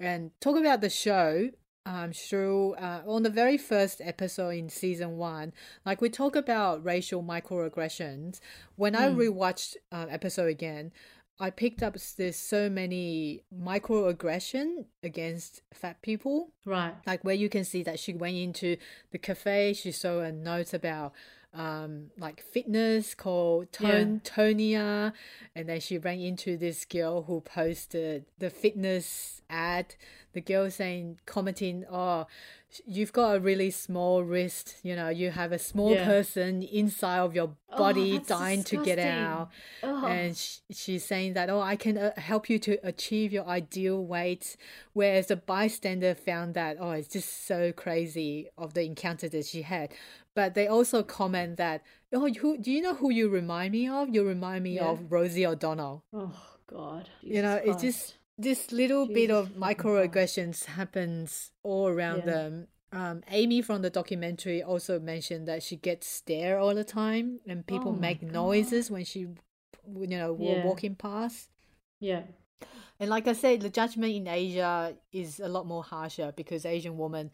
[0.00, 1.50] and talk about the show.
[1.86, 5.54] Um, Shrill, uh, on the very first episode in season one,
[5.86, 8.40] like we talk about racial microaggressions.
[8.76, 10.92] When I rewatched uh, episode again,
[11.40, 16.94] I picked up there's so many microaggression against fat people Right.
[17.06, 18.76] like where you can see that she went into
[19.12, 21.12] the cafe she saw a note about
[21.54, 25.12] um like fitness called Ton- tonia.
[25.56, 29.94] And then she ran into this girl who posted the fitness ad.
[30.34, 32.26] The girl saying commenting oh
[32.86, 34.76] you've got a really small wrist.
[34.82, 36.04] You know you have a small Yeah.
[36.04, 39.50] person inside of your body that's dying to get out.
[39.82, 40.04] Ugh.
[40.06, 44.04] and sh- she's saying that oh i can uh, help you to achieve your ideal
[44.04, 44.56] weight.
[44.92, 49.62] Whereas the bystander found that oh it's just so crazy of the encounter that she
[49.62, 49.90] had
[50.38, 51.82] but they also comment that
[52.12, 54.90] oh who, do you know who you remind me of you remind me Yeah.
[54.90, 56.38] of rosie o'donnell Oh
[56.76, 57.04] God.
[57.32, 58.02] you know Jesus it's just
[58.46, 59.60] this little bit of Christ.
[59.64, 62.32] microaggressions happens all around Yeah.
[62.34, 62.50] them
[63.00, 67.66] um, Amy from the documentary also mentioned that she gets stared all the time and
[67.74, 69.20] people Oh make noises when she
[70.02, 70.62] you know Yeah.
[70.68, 71.50] walking past
[72.10, 72.22] Yeah.
[73.00, 74.72] and like I said, the judgment in Asia
[75.22, 77.26] is a lot more harsher because Asian woman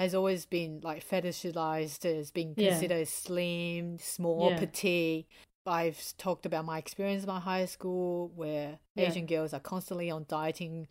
[0.00, 2.70] has always been like fetishized as being Yeah.
[2.70, 4.58] considered slim, small, Yeah.
[4.58, 5.26] petite.
[5.66, 9.08] I've talked about my experience in my high school where Yeah.
[9.08, 10.88] Asian girls are constantly on dieting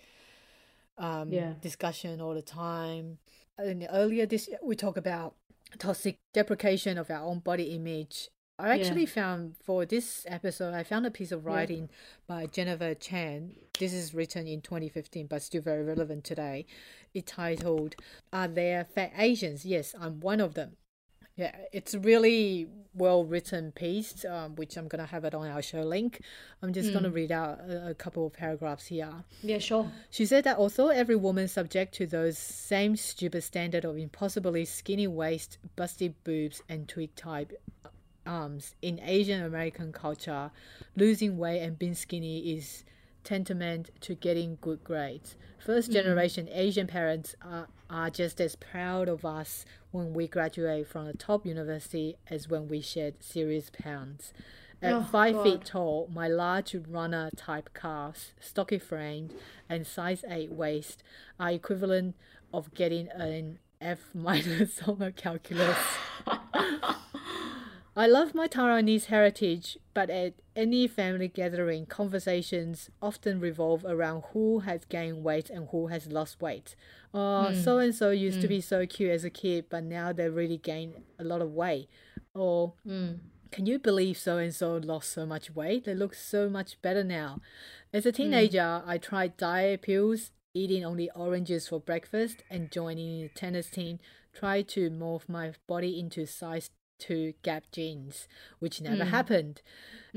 [0.97, 1.53] um, Yeah.
[1.61, 3.19] discussion all the time.
[3.57, 5.33] And earlier this we talk about
[5.77, 8.29] toxic deprecation of our own body image.
[8.59, 8.81] I Yeah.
[8.85, 11.49] actually found for this episode, I found a piece of Yeah.
[11.49, 11.89] writing
[12.27, 13.55] by Jennifer Chan.
[13.79, 16.65] This is written in 2015, but still very relevant today.
[17.13, 17.95] It titled,
[18.33, 19.65] Are There Fat Asians?
[19.65, 20.75] Yes, I'm one of them.
[21.37, 25.47] Yeah, it's a really well written piece, um, which I'm going to have it on
[25.47, 26.19] our show link.
[26.61, 29.23] I'm just going to read out a, a couple of paragraphs here.
[29.41, 29.59] Yeah.
[29.59, 29.89] Sure.
[30.09, 35.07] She said that although every woman subject to those same stupid standard of impossibly skinny
[35.07, 37.53] waist, busty boobs, and twig type
[38.29, 40.51] Um, arms in Asian American culture,
[40.95, 42.83] losing weight and being skinny is
[43.23, 45.35] tantamount to getting good grades.
[45.57, 45.93] First mm.
[45.93, 51.13] generation Asian parents are, are just as proud of us when we graduate from a
[51.13, 54.31] top university as when we shed serious pounds.
[54.81, 59.31] At Oh, five feet tall, my large runner type calves, stocky frame,
[59.67, 61.03] and size 8 waist
[61.39, 62.15] are equivalent
[62.53, 65.77] of getting an F minus on a calculus.
[67.99, 74.59] I love my Taiwanese heritage, but at any family gathering, conversations often revolve around who
[74.59, 76.77] has gained weight and who has lost weight.
[77.13, 78.53] Oh, so and so used to hmm.
[78.53, 81.89] be so cute as a kid, but now they really gained a lot of weight.
[82.33, 83.15] Or hmm.
[83.51, 85.83] can you believe so and so lost so much weight?
[85.83, 87.41] They look so much better now.
[87.91, 88.15] As a hmm.
[88.15, 93.99] teenager, I tried diet pills, eating only oranges for breakfast, and joining the tennis team.
[94.33, 96.69] Tried to morph my body into size
[96.99, 98.27] 2 gap jeans,
[98.59, 99.09] which never mm.
[99.09, 99.61] happened.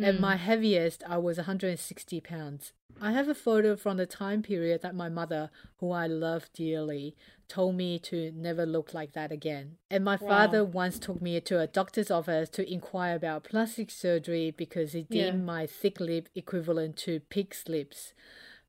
[0.03, 0.39] At my mm.
[0.39, 2.72] heaviest, I was 160 pounds.
[3.01, 7.16] I have a photo from the time period that my mother, who I love dearly,
[7.49, 9.76] told me to never look like that again.
[9.91, 14.51] And my father once took me to a doctor's office to inquire about plastic surgery
[14.51, 15.30] because he Yeah.
[15.30, 18.14] deemed my thick lip equivalent to pig's lips.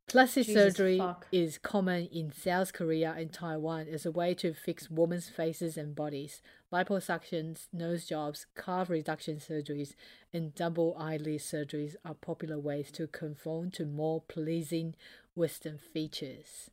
[0.08, 1.26] Plastic Jesus surgery fuck.
[1.32, 5.96] is common in South Korea and Taiwan as a way to fix women's faces and
[5.96, 6.42] bodies.
[6.72, 9.96] Liposuctions, nose jobs, calf reduction surgeries,
[10.34, 14.96] and double eyelid surgeries are popular ways to conform to more pleasing
[15.36, 16.70] Western features.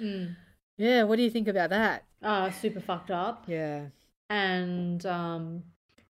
[0.00, 0.36] Mm.
[0.76, 2.04] Yeah, what do you think about that?
[2.22, 3.44] Uh, super fucked up.
[3.48, 3.86] Yeah.
[4.30, 5.62] and um,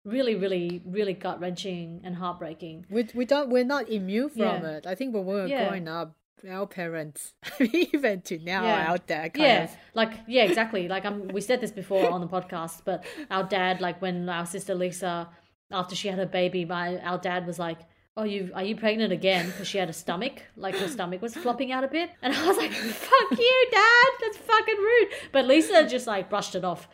[0.05, 2.87] really, really, really gut wrenching and heartbreaking.
[2.91, 4.66] We, we don't we're not immune from Yeah.
[4.79, 4.87] it.
[4.87, 5.66] I think when we were Yeah.
[5.69, 6.16] growing up,
[6.49, 8.97] our parents, even to now, Yeah.
[9.07, 10.89] there kind yeah, of like yeah, exactly.
[10.89, 14.47] Like um, we said this before on the podcast, but our dad, like when our
[14.47, 15.28] sister Lisa,
[15.70, 17.78] after she had her baby, my our dad was like.
[18.20, 19.47] Oh, you are you pregnant again?
[19.47, 22.49] Because she had a stomach, like her stomach was flopping out a bit, and I
[22.49, 24.07] was like, "Fuck you, dad!
[24.20, 26.89] That's fucking rude." But Lisa just like brushed it off.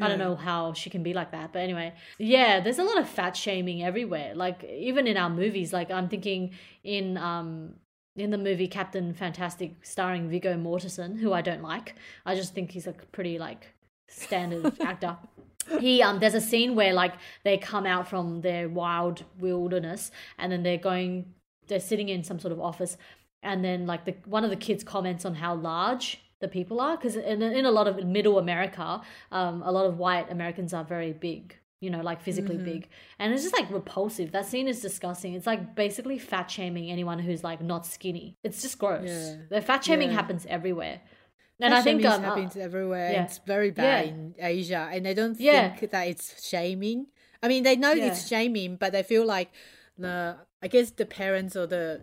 [0.00, 2.96] I don't know how she can be like that, but anyway, yeah, there's a lot
[2.98, 4.34] of fat shaming everywhere.
[4.34, 7.74] Like even in our movies, like I'm thinking in um
[8.16, 11.94] in the movie Captain Fantastic starring Viggo Mortensen, who I don't like.
[12.26, 13.68] I just think he's a pretty like
[14.08, 15.16] standard actor.
[15.80, 20.50] He um there's a scene where like they come out from their wild wilderness and
[20.50, 21.34] then they're going
[21.68, 22.96] they're sitting in some sort of office
[23.42, 26.96] and then like the one of the kids comments on how large the people are
[26.96, 29.00] because in, in a lot of middle America,
[29.30, 33.34] um, a lot of white Americans are very big, you know, like physically big, and
[33.34, 34.30] it's just like repulsive.
[34.32, 35.34] That scene is disgusting.
[35.34, 38.38] It's like basically fat shaming anyone who's like not skinny.
[38.44, 39.08] It's just gross.
[39.08, 39.34] Yeah.
[39.50, 40.14] The fat shaming Yeah.
[40.14, 41.00] happens everywhere,
[41.60, 43.12] and I think um, uh, happens everywhere.
[43.12, 43.24] yeah.
[43.24, 47.08] It's very bad in Asia, and they don't think that it's shaming.
[47.42, 49.50] I mean, they know it's shaming, but they feel like
[49.98, 52.00] the I guess the parents or the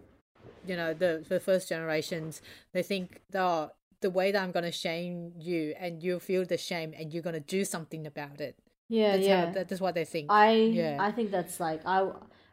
[0.67, 2.41] you know the the first generations
[2.73, 3.71] they think oh
[4.01, 7.39] the way that I'm gonna shame you and you'll feel the shame and you're gonna
[7.39, 8.55] do something about it.
[8.89, 9.45] Yeah, That's yeah.
[9.45, 10.31] how that is what they think.
[10.31, 10.97] I Yeah.
[10.99, 12.09] I think that's like I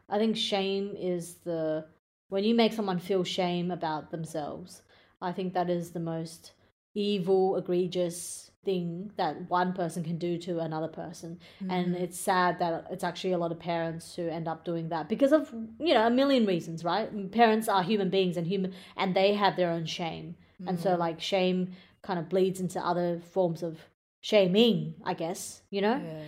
[0.07, 1.85] I think shame is the
[2.29, 4.83] when you make someone feel shame about themselves.
[5.21, 6.51] I think that is the most
[6.93, 11.39] evil, egregious thing that one person can do to another person.
[11.69, 12.03] And mm-hmm.
[12.03, 15.31] it's sad that it's actually a lot of parents who end up doing that because
[15.31, 17.31] of you know a million reasons, right?
[17.31, 20.35] Parents are human beings and human and they have their own shame.
[20.65, 20.99] And so mm.
[20.99, 23.79] like shame kind of bleeds into other forms of
[24.27, 26.01] shaming, I guess, you know?
[26.03, 26.23] yeah.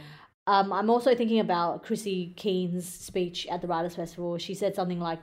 [0.47, 4.38] Um, I'm also thinking about Chrissy Keen's speech at the Writers' Festival.
[4.38, 5.20] She said something like,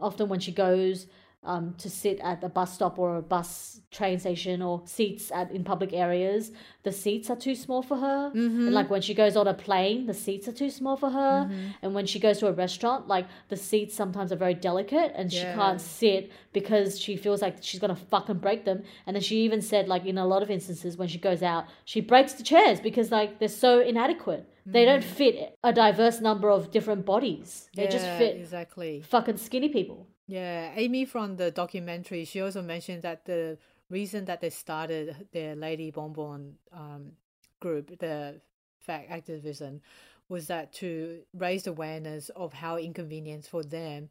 [0.00, 1.06] often when she goes
[1.44, 5.50] um, to sit at a bus stop or a bus train station or seats at
[5.52, 6.50] in public areas,
[6.82, 8.30] the seats are too small for her.
[8.34, 8.66] Mm-hmm.
[8.66, 11.46] And like when she goes on a plane, the seats are too small for her.
[11.48, 11.68] Mm-hmm.
[11.82, 15.32] And when she goes to a restaurant, like the seats sometimes are very delicate and
[15.32, 18.82] she can't sit because she feels like she's gonna fucking break them.
[19.06, 21.66] And then she even said like in a lot of instances when she goes out,
[21.84, 24.44] she breaks the chairs because like they're so inadequate.
[24.66, 25.14] They don't Mm-hmm.
[25.14, 27.70] fit a diverse number of different bodies.
[27.74, 29.00] They just fit exactly.
[29.00, 30.08] fucking skinny people.
[30.28, 33.56] Yeah, Amy from the documentary, she also mentioned that the
[33.88, 37.12] reason that they started their Lady Bonbon um,
[37.60, 38.40] group, the
[38.78, 39.80] fact activism,
[40.28, 44.10] was that to raise awareness of how inconvenient for them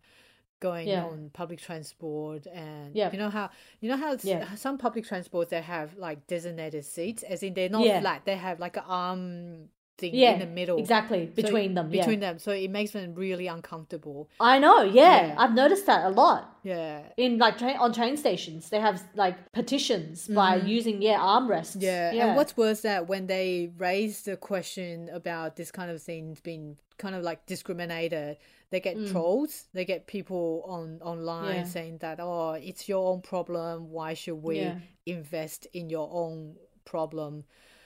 [0.59, 1.05] going Yeah.
[1.05, 3.11] on public transport and Yeah.
[3.11, 4.55] you know how you know how Yeah.
[4.55, 7.99] some public transports they have like designated seats as in they're not Yeah.
[8.01, 11.87] flat they have like an arm thing Yeah, in the middle exactly So between them.
[11.91, 14.81] Yeah, between them so it makes them really uncomfortable I know.
[14.83, 15.27] Yeah.
[15.27, 15.35] Yeah.
[15.37, 16.41] I've noticed that a lot.
[16.63, 21.75] yeah in like train on train stations they have like petitions by using yeah armrests
[21.77, 22.15] Mm-hmm.
[22.17, 26.39] Yeah, and what's worse that when they raise the question about this kind of things
[26.41, 28.37] being kind of like discriminated,
[28.71, 29.65] they get trolls.
[29.73, 31.67] They get people on online Mm.
[31.67, 31.75] Yeah.
[31.75, 33.91] saying that oh, it's your own problem.
[33.97, 34.75] Why should we Yeah.
[35.05, 37.43] invest in your own problem?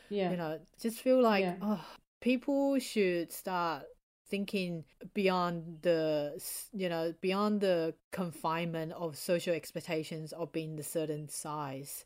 [0.10, 1.56] yeah You know, just feel like Yeah.
[1.62, 1.84] oh,
[2.22, 3.84] people should start
[4.30, 6.42] thinking beyond the
[6.74, 12.06] you know beyond the confinement of social expectations of being a certain size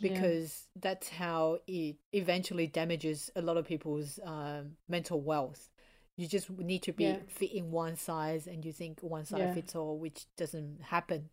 [0.00, 0.10] Yeah.
[0.10, 5.68] because that's how it eventually damages a lot of people's um, mental wealth
[6.16, 7.18] You just need to be Yeah.
[7.28, 9.54] fit in one size, and you think one size Yeah.
[9.54, 11.30] fits all, which doesn't happen.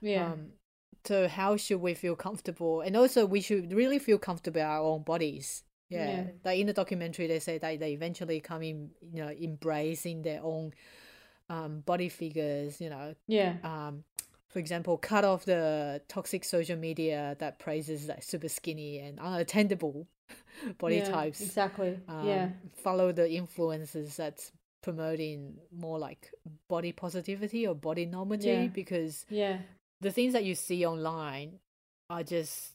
[0.00, 0.32] Yeah.
[0.32, 0.52] Um,
[1.04, 2.80] so how should we feel comfortable?
[2.80, 5.64] And also, we should really feel comfortable in our own bodies.
[5.88, 6.08] Yeah.
[6.10, 6.24] Yeah.
[6.44, 10.40] Like in the documentary, they say that they eventually come in, you know, embracing their
[10.42, 10.72] own
[11.48, 12.80] um, body figures.
[12.80, 13.56] You know, yeah.
[13.62, 14.04] um,
[14.48, 20.06] for example, cut off the toxic social media that praises like super skinny and unattainable
[20.78, 21.40] body yeah, types.
[21.40, 21.98] Exactly.
[22.08, 22.48] Um, yeah.
[22.82, 26.30] Follow the influences that's promoting more like
[26.68, 28.66] body positivity or body normative Yeah.
[28.68, 29.58] because Yeah.
[30.00, 31.58] the things that you see online
[32.08, 32.72] are just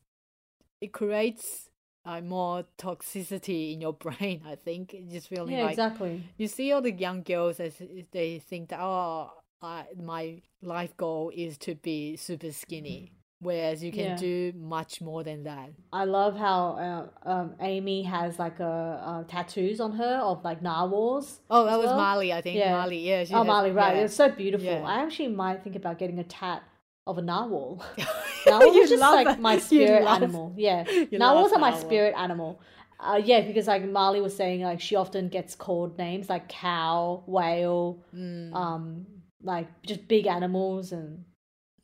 [0.81, 1.69] it creates
[2.05, 5.63] uh, more toxicity in your brain i think It's just feeling Yeah.
[5.63, 6.23] like Exactly.
[6.37, 7.73] you see all the young girls as
[8.11, 9.31] they think that oh
[9.61, 14.15] I, my life goal is to be super skinny whereas you can Yeah.
[14.17, 19.23] do much more than that I love how uh, um, Amy has like a uh,
[19.25, 21.39] tattoos on her of like narwhals.
[21.49, 21.97] oh that as was well.
[21.97, 22.71] marley i think Yeah.
[22.77, 23.95] marley yeah she Oh, has- Marley, right?
[23.97, 24.03] yeah.
[24.05, 24.85] It's so beautiful.
[24.85, 26.63] I actually might think about getting a tat
[27.11, 27.83] of a narwhal.
[28.45, 29.39] You Narwhals are just like it.
[29.39, 30.53] my spirit animal.
[30.57, 31.85] Yeah, you narwhals are my narwhal.
[31.87, 32.59] spirit animal.
[32.99, 37.23] Uh, yeah, because like Marley was saying, like she often gets called names like cow,
[37.27, 39.05] whale, Mm, um,
[39.43, 41.23] like just big animals and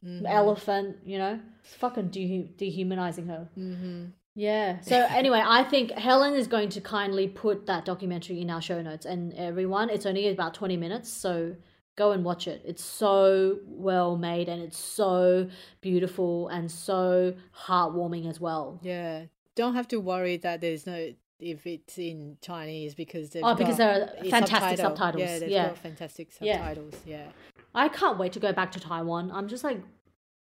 [0.04, 0.98] mhm, elephant.
[1.06, 3.48] You know, it's fucking de- dehumanizing her.
[3.58, 4.14] mhm.
[4.34, 4.80] Yeah.
[4.82, 8.82] So anyway, I think Helen is going to kindly put that documentary in our show
[8.82, 11.56] notes, and everyone, it's only about twenty minutes, so
[11.98, 12.62] go and watch it.
[12.64, 15.50] It's so well made, and it's so
[15.82, 17.34] beautiful and so
[17.66, 18.80] heartwarming as well.
[18.82, 19.26] Yeah,
[19.56, 23.78] don't have to worry that there's no if it's in Chinese because they've Oh, because
[23.78, 24.96] there are fantastic subtitle.
[24.96, 25.22] subtitles.
[25.22, 25.68] Yeah, they've Yeah.
[25.68, 26.58] got fantastic Yeah.
[26.58, 26.96] subtitles.
[27.06, 27.28] Yeah.
[27.76, 29.30] I can't wait to go back to Taiwan.
[29.32, 29.80] I'm just like,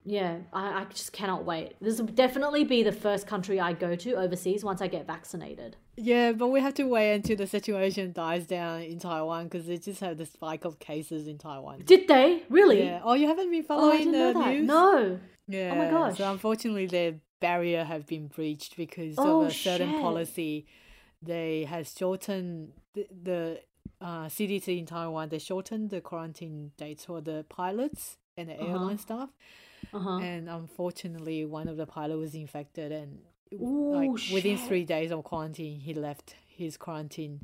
[0.04, 1.74] yeah, I, I just cannot wait.
[1.80, 5.76] This will definitely be the first country I go to overseas once I get vaccinated.
[5.96, 9.78] Yeah, but we have to wait until the situation dies down in Taiwan because they
[9.78, 11.82] just have the spike of cases in Taiwan.
[11.84, 12.82] Did they really?
[12.82, 13.00] Yeah.
[13.04, 14.66] Oh, you haven't been Oh, following know the news?
[14.68, 15.20] No.
[15.46, 15.70] Yeah.
[15.72, 16.18] Oh my gosh.
[16.18, 20.00] So unfortunately, the barrier have been breached because Oh, of a certain shit.
[20.00, 20.66] policy.
[21.22, 23.60] They has shortened the, the
[24.00, 25.28] uh, CDC in Taiwan.
[25.28, 28.66] They shortened the quarantine dates for the pilots and the Uh-huh.
[28.72, 29.30] airline staff.
[29.92, 30.18] Uh huh.
[30.20, 33.18] And unfortunately, one of the pilot was infected, and
[33.52, 34.66] Ooh, like within shit.
[34.68, 37.40] three days of quarantine, he left his quarantine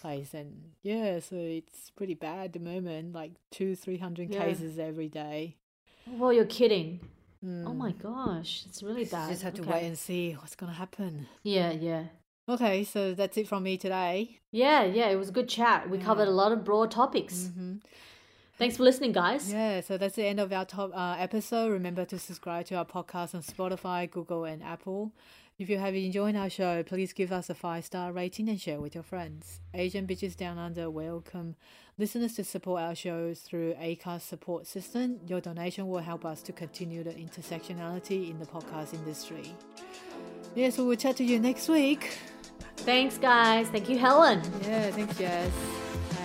[0.00, 0.34] place.
[0.34, 3.14] And yeah, so it's pretty bad at the moment.
[3.14, 4.44] Like two, three hundred Yeah.
[4.44, 5.56] cases every day.
[6.06, 7.00] Well, you're kidding.
[7.44, 7.76] Oh Mm.
[7.76, 9.28] my gosh, it's really bad.
[9.30, 9.70] Just have to Okay.
[9.72, 11.26] wait and see what's gonna happen.
[11.42, 12.04] Yeah, yeah.
[12.48, 14.38] Okay, so that's it from me today.
[14.52, 15.90] Yeah, yeah, it was a good chat.
[15.90, 17.50] We covered a lot of broad topics.
[17.56, 17.76] hmm
[18.58, 19.52] Thanks for listening, guys.
[19.52, 21.70] Yeah, so that's the end of our top uh, episode.
[21.72, 25.12] Remember to subscribe to our podcast on Spotify, Google, and Apple.
[25.58, 28.80] If you have enjoyed our show, please give us a five star rating and share
[28.80, 29.60] with your friends.
[29.74, 31.56] Asian Bitches Down Under welcome
[31.98, 35.18] listeners to support our shows through ACAST support system.
[35.26, 39.54] Your donation will help us to continue the intersectionality in the podcast industry.
[40.54, 42.18] Yeah, so we'll chat to you next week.
[42.78, 43.68] Thanks, guys.
[43.68, 44.42] Thank you, Helen.
[44.62, 45.52] Yeah, thanks, Jess.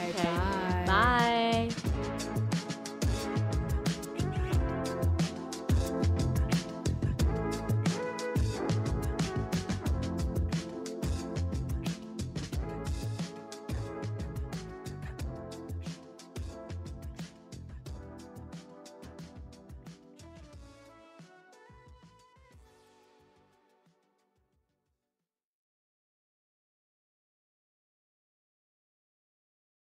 [0.09, 0.23] Okay.
[0.23, 0.83] Bye.
[0.87, 1.69] Bye.